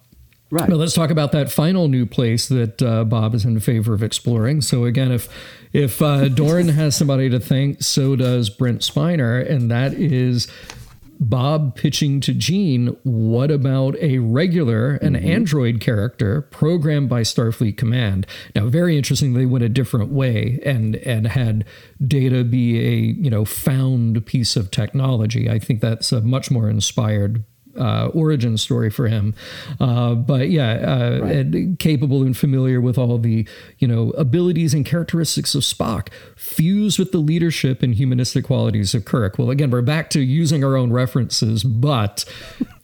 right 0.50 0.68
but 0.68 0.76
let's 0.76 0.94
talk 0.94 1.10
about 1.10 1.32
that 1.32 1.50
final 1.50 1.88
new 1.88 2.06
place 2.06 2.48
that 2.48 2.82
uh, 2.82 3.04
Bob 3.04 3.34
is 3.34 3.44
in 3.44 3.58
favor 3.60 3.94
of 3.94 4.02
exploring. 4.02 4.60
So 4.60 4.84
again, 4.84 5.10
if 5.10 5.28
if 5.72 6.00
uh, 6.00 6.28
Dorn 6.28 6.68
has 6.68 6.96
somebody 6.96 7.28
to 7.30 7.40
thank, 7.40 7.82
so 7.82 8.16
does 8.16 8.50
Brent 8.50 8.80
Spiner, 8.80 9.48
and 9.48 9.70
that 9.70 9.94
is 9.94 10.48
Bob 11.20 11.74
pitching 11.74 12.20
to 12.20 12.32
Gene. 12.32 12.96
What 13.02 13.50
about 13.50 13.96
a 13.96 14.18
regular, 14.18 14.94
an 14.96 15.16
android 15.16 15.80
character 15.80 16.42
programmed 16.42 17.08
by 17.08 17.22
Starfleet 17.22 17.76
Command? 17.76 18.26
Now, 18.54 18.66
very 18.68 18.96
interesting. 18.96 19.34
They 19.34 19.46
went 19.46 19.64
a 19.64 19.68
different 19.68 20.10
way 20.12 20.60
and 20.64 20.96
and 20.96 21.26
had 21.26 21.64
Data 22.06 22.44
be 22.44 22.78
a 22.80 22.94
you 22.94 23.30
know 23.30 23.44
found 23.44 24.24
piece 24.26 24.56
of 24.56 24.70
technology. 24.70 25.50
I 25.50 25.58
think 25.58 25.80
that's 25.80 26.12
a 26.12 26.20
much 26.20 26.50
more 26.50 26.70
inspired 26.70 27.44
uh, 27.78 28.08
origin 28.08 28.56
story 28.58 28.90
for 28.90 29.08
him. 29.08 29.34
Uh, 29.80 30.14
but 30.14 30.50
yeah, 30.50 30.72
uh, 30.72 31.24
and 31.26 31.78
capable 31.78 32.22
and 32.22 32.36
familiar 32.36 32.80
with 32.80 32.98
all 32.98 33.18
the 33.18 33.46
you 33.78 33.88
know 33.88 34.10
abilities 34.10 34.74
and 34.74 34.84
characteristics 34.84 35.54
of 35.54 35.62
Spock, 35.62 36.08
fused 36.36 36.98
with 36.98 37.12
the 37.12 37.18
leadership 37.18 37.82
and 37.82 37.94
humanistic 37.94 38.44
qualities 38.44 38.94
of 38.94 39.04
Kirk. 39.04 39.38
Well, 39.38 39.50
again, 39.50 39.70
we're 39.70 39.82
back 39.82 40.10
to 40.10 40.20
using 40.20 40.64
our 40.64 40.76
own 40.76 40.92
references, 40.92 41.64
but. 41.64 42.24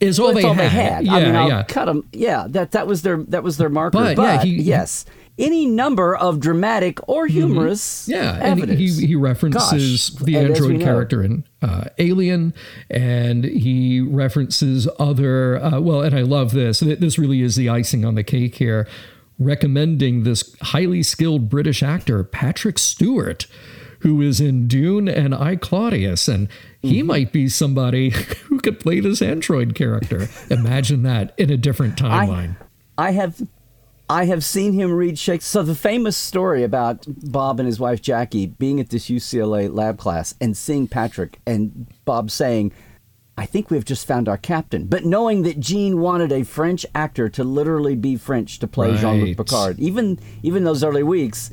Is 0.00 0.20
all, 0.20 0.26
Well, 0.26 0.34
they, 0.36 0.42
all 0.44 0.54
had. 0.54 0.64
they 0.64 0.68
had. 0.68 1.04
Yeah, 1.06 1.12
I 1.14 1.24
mean, 1.24 1.34
I'll 1.34 1.48
yeah. 1.48 1.62
cut 1.64 1.86
them. 1.86 2.08
Yeah, 2.12 2.46
that 2.50 2.70
that 2.70 2.86
was 2.86 3.02
their 3.02 3.16
that 3.24 3.42
was 3.42 3.56
their 3.56 3.68
marker. 3.68 3.98
But, 3.98 4.14
But, 4.16 4.22
yeah, 4.22 4.42
he- 4.44 4.62
yes, 4.62 5.04
any 5.38 5.66
number 5.66 6.16
of 6.16 6.40
dramatic 6.40 6.98
or 7.08 7.26
humorous 7.26 8.08
Mm-hmm. 8.08 8.10
Yeah, 8.12 8.44
and 8.44 8.70
he, 8.70 8.88
he 9.06 9.14
references 9.14 10.10
Gosh, 10.10 10.22
the 10.24 10.36
and 10.36 10.48
android 10.50 10.80
character 10.80 11.22
in 11.22 11.44
uh, 11.62 11.84
Alien, 11.98 12.54
and 12.90 13.44
he 13.44 14.00
references 14.00 14.88
other. 14.98 15.56
Uh, 15.62 15.80
well, 15.80 16.02
and 16.02 16.14
I 16.14 16.22
love 16.22 16.52
this. 16.52 16.80
This 16.80 17.18
really 17.18 17.42
is 17.42 17.56
the 17.56 17.68
icing 17.68 18.04
on 18.04 18.14
the 18.14 18.24
cake 18.24 18.56
here. 18.56 18.86
Recommending 19.38 20.24
this 20.24 20.54
highly 20.60 21.02
skilled 21.04 21.48
British 21.48 21.80
actor 21.82 22.24
Patrick 22.24 22.76
Stewart, 22.76 23.46
who 24.00 24.20
is 24.20 24.40
in 24.40 24.66
Dune 24.66 25.08
and 25.08 25.32
I 25.34 25.54
Claudius, 25.56 26.26
and 26.28 26.48
he 26.82 26.98
Mm-hmm. 26.98 27.06
might 27.06 27.32
be 27.32 27.48
somebody 27.48 28.10
who 28.46 28.58
could 28.60 28.80
play 28.80 28.98
this 29.00 29.22
android 29.22 29.74
character. 29.76 30.28
Imagine 30.50 31.02
that 31.04 31.34
in 31.38 31.50
a 31.50 31.56
different 31.56 31.96
timeline. 31.96 32.56
I 32.96 33.12
have 33.12 33.40
I 34.10 34.24
have 34.24 34.44
seen 34.44 34.72
him 34.72 34.92
read 34.92 35.18
Shakespeare. 35.18 35.60
So 35.60 35.62
the 35.62 35.74
famous 35.74 36.16
story 36.16 36.62
about 36.62 37.04
Bob 37.06 37.60
and 37.60 37.66
his 37.66 37.78
wife 37.78 38.00
Jackie 38.00 38.46
being 38.46 38.80
at 38.80 38.90
this 38.90 39.10
UCLA 39.10 39.72
lab 39.72 39.98
class 39.98 40.34
and 40.40 40.56
seeing 40.56 40.86
Patrick 40.88 41.40
and 41.46 41.86
Bob 42.06 42.30
saying, 42.30 42.72
"I 43.36 43.44
think 43.44 43.70
we've 43.70 43.84
just 43.84 44.06
found 44.06 44.28
our 44.28 44.38
captain," 44.38 44.86
but 44.86 45.04
knowing 45.04 45.42
that 45.42 45.60
Gene 45.60 46.00
wanted 46.00 46.32
a 46.32 46.42
French 46.42 46.86
actor 46.94 47.28
to 47.28 47.44
literally 47.44 47.94
be 47.96 48.16
French 48.16 48.58
to 48.60 48.66
play 48.66 48.90
Right. 48.92 48.98
Jean-Luc 49.00 49.36
Picard, 49.36 49.78
even 49.78 50.18
even 50.42 50.64
those 50.64 50.82
early 50.82 51.02
weeks. 51.02 51.50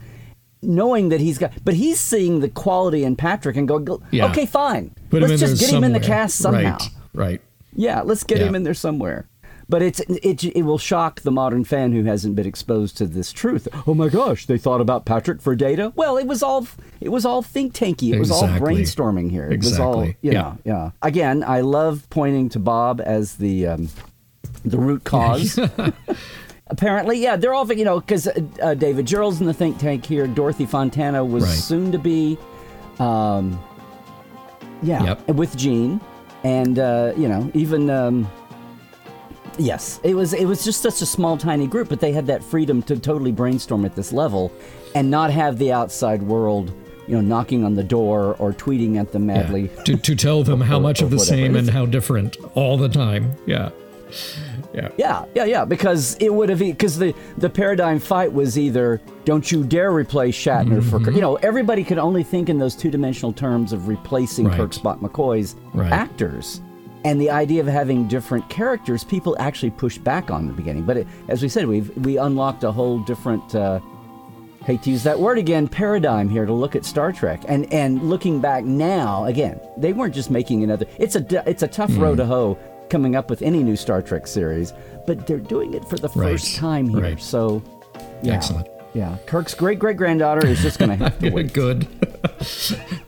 Knowing 0.62 1.10
that 1.10 1.20
he's 1.22 1.38
got, 1.38 1.52
but 1.64 1.76
he's 1.76 2.00
seeing 2.00 2.40
the 2.40 2.50
quality 2.50 3.04
in 3.04 3.16
Patrick 3.16 3.56
and 3.56 3.68
going, 3.68 3.86
Yeah. 4.10 4.26
okay, 4.32 4.48
fine. 4.48 4.92
Put 5.12 5.22
Let's 5.22 5.40
just 5.40 5.60
get 5.62 5.70
him 5.72 5.84
in 5.84 5.94
the 5.94 6.00
cast 6.00 6.38
somehow. 6.38 6.78
Right, 6.80 6.90
right. 7.14 7.42
Yeah, 7.76 8.02
let's 8.02 8.24
get 8.24 8.40
Yeah. 8.40 8.46
him 8.46 8.56
in 8.56 8.64
there 8.64 8.74
somewhere. 8.74 9.28
But 9.68 9.82
it's 9.82 10.00
it, 10.02 10.44
it 10.44 10.62
will 10.64 10.78
shock 10.78 11.22
the 11.22 11.32
modern 11.32 11.64
fan 11.64 11.92
who 11.92 12.04
hasn't 12.04 12.36
been 12.36 12.46
exposed 12.46 12.98
to 12.98 13.08
this 13.08 13.32
truth. 13.32 13.68
Oh 13.88 13.96
my 13.96 14.10
gosh, 14.10 14.46
they 14.46 14.58
thought 14.60 14.80
about 14.80 15.06
Patrick 15.06 15.42
for 15.42 15.56
data. 15.56 15.92
Well, 15.96 16.18
it 16.18 16.28
was 16.28 16.44
all 16.44 16.68
it 17.02 17.10
was 17.10 17.26
all 17.26 17.42
think 17.42 17.74
tanky. 17.74 18.14
It 18.14 18.20
was 18.20 18.30
all 18.30 18.44
brainstorming 18.44 19.32
here. 19.32 19.50
It 19.52 19.64
was 19.64 19.80
all 19.80 20.08
Yeah. 20.22 20.32
know, 20.34 20.58
yeah. 20.66 20.92
Again, 21.02 21.44
I 21.44 21.62
love 21.62 22.08
pointing 22.12 22.50
to 22.50 22.60
Bob 22.60 23.02
as 23.04 23.36
the 23.38 23.66
um, 23.68 23.90
the 24.64 24.78
root 24.78 25.04
cause. 25.04 25.60
Apparently, 26.68 27.20
yeah, 27.20 27.36
they're 27.36 27.54
all 27.54 27.72
you 27.74 27.86
know 27.86 28.00
because 28.00 28.28
uh, 28.62 28.74
David 28.76 29.06
Gerrold's 29.08 29.40
in 29.40 29.46
the 29.48 29.54
think 29.54 29.78
tank 29.78 30.06
here. 30.06 30.26
Dorothy 30.28 30.66
Fontana 30.66 31.24
was 31.24 31.44
Right. 31.44 31.52
soon 31.54 31.92
to 31.92 32.00
be, 32.00 32.38
um, 33.00 33.60
yeah, 34.82 35.04
Yep. 35.04 35.28
with 35.36 35.56
Gene, 35.56 36.02
and 36.44 36.78
uh, 36.80 37.14
you 37.18 37.28
know 37.28 37.50
even. 37.54 37.90
Um, 37.90 38.28
Yes, 39.58 40.00
it 40.04 40.14
was. 40.16 40.34
It 40.34 40.46
was 40.46 40.64
just 40.66 40.82
such 40.82 41.02
a 41.02 41.06
small, 41.06 41.38
tiny 41.38 41.68
group, 41.68 41.90
but 41.90 42.00
they 42.00 42.12
had 42.12 42.28
that 42.28 42.44
freedom 42.44 42.82
to 42.84 42.98
totally 43.00 43.32
brainstorm 43.32 43.86
at 43.86 43.96
this 43.96 44.12
level, 44.12 44.52
and 44.96 45.10
not 45.10 45.32
have 45.32 45.58
the 45.58 45.72
outside 45.72 46.22
world, 46.24 46.74
you 47.08 47.16
know, 47.16 47.22
knocking 47.22 47.64
on 47.64 47.74
the 47.76 47.84
door 47.84 48.36
or 48.40 48.52
tweeting 48.52 48.98
at 49.00 49.12
them 49.12 49.30
Yeah. 49.30 49.36
madly. 49.44 49.70
To, 49.86 49.96
to 49.96 50.16
tell 50.16 50.44
them 50.44 50.60
how 50.62 50.80
much 50.80 51.02
or 51.02 51.06
of 51.06 51.12
the 51.12 51.18
whatever. 51.18 51.36
same 51.38 51.56
and 51.56 51.70
how 51.70 51.86
different 51.86 52.38
all 52.54 52.78
the 52.78 52.90
time. 52.90 53.34
Yeah. 53.46 53.70
Yeah. 54.74 54.90
Yeah, 54.98 55.26
yeah, 55.34 55.46
yeah. 55.46 55.66
Because 55.66 56.16
it 56.20 56.34
would 56.34 56.50
have 56.50 56.60
because 56.60 56.98
the 57.00 57.14
the 57.38 57.50
paradigm 57.50 58.00
fight 58.00 58.32
was 58.34 58.58
either 58.58 59.02
don't 59.24 59.50
you 59.52 59.64
dare 59.64 59.92
replace 59.92 60.36
Shatner 60.38 60.84
for 60.84 61.00
Kirk. 61.00 61.08
Mm-hmm. 61.08 61.16
You 61.16 61.22
know, 61.22 61.36
everybody 61.38 61.84
could 61.84 61.98
only 61.98 62.24
think 62.24 62.50
in 62.50 62.60
those 62.60 62.76
two 62.76 62.92
dimensional 62.92 63.34
terms 63.34 63.72
of 63.74 63.88
replacing 63.88 64.48
Right. 64.48 64.58
Kirk, 64.58 64.72
Spock, 64.74 65.00
McCoy's 65.00 65.56
Right. 65.74 65.92
actors. 65.92 66.62
And 67.06 67.22
the 67.22 67.30
idea 67.30 67.62
of 67.62 67.68
having 67.68 68.08
different 68.08 68.50
characters, 68.50 69.04
people 69.06 69.36
actually 69.40 69.70
pushed 69.70 70.04
back 70.04 70.30
on 70.32 70.42
in 70.42 70.48
the 70.48 70.54
beginning. 70.54 70.84
But 70.84 70.98
it, 70.98 71.08
as 71.30 71.42
we 71.42 71.48
said, 71.50 71.68
we've 71.68 71.96
we 71.98 72.18
unlocked 72.18 72.64
a 72.66 72.72
whole 72.72 73.00
different 73.00 73.56
uh, 73.56 73.80
hate 74.66 74.82
to 74.84 74.90
use 74.90 75.04
that 75.04 75.20
word 75.20 75.38
again, 75.38 75.68
paradigm 75.68 76.28
here 76.28 76.46
to 76.48 76.52
look 76.54 76.76
at 76.76 76.84
Star 76.84 77.12
Trek. 77.14 77.44
And 77.48 77.72
and 77.72 78.10
looking 78.10 78.42
back 78.42 78.64
now, 78.66 79.26
again, 79.26 79.60
they 79.78 79.94
weren't 79.94 80.16
just 80.16 80.32
making 80.32 80.64
another. 80.64 80.86
It's 80.98 81.16
a 81.16 81.44
it's 81.50 81.62
a 81.64 81.68
tough 81.68 81.92
Hmm. 81.92 82.02
row 82.02 82.16
to 82.16 82.26
hoe 82.26 82.58
coming 82.90 83.16
up 83.16 83.30
with 83.30 83.42
any 83.44 83.62
new 83.64 83.76
Star 83.76 84.02
Trek 84.02 84.26
series, 84.28 84.74
but 85.08 85.28
they're 85.28 85.38
doing 85.38 85.74
it 85.76 85.86
for 85.88 85.98
the 85.98 86.08
Right, 86.10 86.32
first 86.32 86.56
time 86.56 86.88
here. 86.90 87.02
right. 87.02 87.22
So, 87.22 87.62
yeah, 88.24 88.34
Excellent. 88.34 88.68
Yeah, 88.96 89.18
Kirk's 89.28 89.54
great 89.54 89.78
great 89.78 89.98
granddaughter 89.98 90.48
is 90.48 90.62
just 90.62 90.80
going 90.80 90.90
to 90.92 90.96
have 91.04 91.20
to 91.20 91.30
wait. 91.36 91.54
Good. 91.54 91.88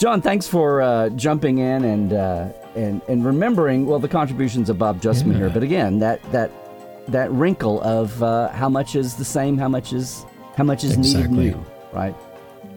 John, 0.00 0.22
thanks 0.22 0.48
for 0.48 0.80
uh, 0.80 1.10
jumping 1.10 1.58
in 1.58 1.84
and 1.84 2.14
uh, 2.14 2.48
and 2.74 3.02
and 3.06 3.22
remembering 3.22 3.84
well 3.84 3.98
the 3.98 4.08
contributions 4.08 4.70
of 4.70 4.78
Bob 4.78 4.98
Justman 4.98 5.36
here. 5.36 5.50
But 5.50 5.62
again, 5.62 5.98
that 5.98 6.22
that 6.32 6.50
that 7.08 7.30
wrinkle 7.32 7.82
of 7.82 8.22
uh, 8.22 8.48
how 8.48 8.70
much 8.70 8.96
is 8.96 9.14
the 9.14 9.26
same, 9.26 9.58
how 9.58 9.68
much 9.68 9.92
is 9.92 10.24
how 10.56 10.64
much 10.64 10.84
is 10.84 10.96
needed 10.96 11.30
new, 11.30 11.62
right? 11.92 12.16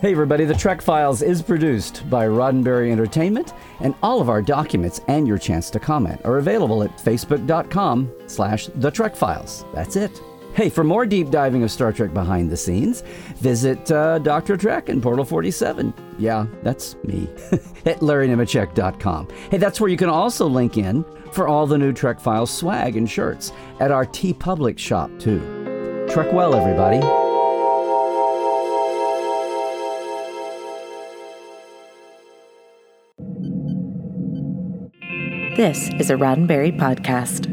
Hey 0.02 0.12
everybody, 0.12 0.44
the 0.44 0.54
Trek 0.54 0.82
Files 0.82 1.22
is 1.22 1.42
produced 1.42 2.10
by 2.10 2.28
Roddenberry 2.28 2.92
Entertainment, 2.92 3.54
and 3.80 3.96
all 4.04 4.20
of 4.20 4.28
our 4.28 4.42
documents 4.42 5.00
and 5.08 5.26
your 5.26 5.38
chance 5.38 5.70
to 5.70 5.80
comment 5.80 6.20
are 6.26 6.40
available 6.40 6.84
at 6.84 6.92
facebook.com 6.98 8.12
slash 8.28 8.68
the 8.76 8.92
Trek 8.92 9.16
Files. 9.16 9.64
That's 9.74 9.96
it. 9.96 10.22
Hey, 10.54 10.70
for 10.70 10.84
more 10.84 11.08
deep 11.08 11.32
diving 11.32 11.64
of 11.64 11.72
Star 11.72 11.92
Trek 11.92 12.14
behind 12.14 12.52
the 12.52 12.58
scenes, 12.58 13.02
visit 13.38 13.92
uh, 13.92 14.20
Dr. 14.20 14.56
Trek 14.56 14.88
and 14.88 15.02
Portal 15.02 15.26
47. 15.26 15.92
Yeah, 16.20 16.46
that's 16.62 16.96
me. 17.04 17.24
at 17.86 18.00
LarryNemecek.com. 18.02 19.30
Hey, 19.50 19.58
that's 19.58 19.82
where 19.82 19.90
you 19.90 19.98
can 19.98 20.10
also 20.10 20.46
link 20.46 20.78
in 20.78 21.04
for 21.32 21.48
all 21.48 21.66
the 21.66 21.78
new 21.78 21.92
Trek 21.92 22.20
Files 22.20 22.52
swag 22.52 22.98
and 22.98 23.10
shirts 23.10 23.52
at 23.80 23.90
our 23.90 24.06
TeePublic 24.06 24.78
shop, 24.78 25.10
too. 25.18 25.40
Trek 26.12 26.32
well, 26.32 26.54
everybody. 26.54 27.00
This 35.56 35.90
is 36.00 36.10
a 36.12 36.16
Roddenberry 36.16 36.78
podcast. 36.78 37.53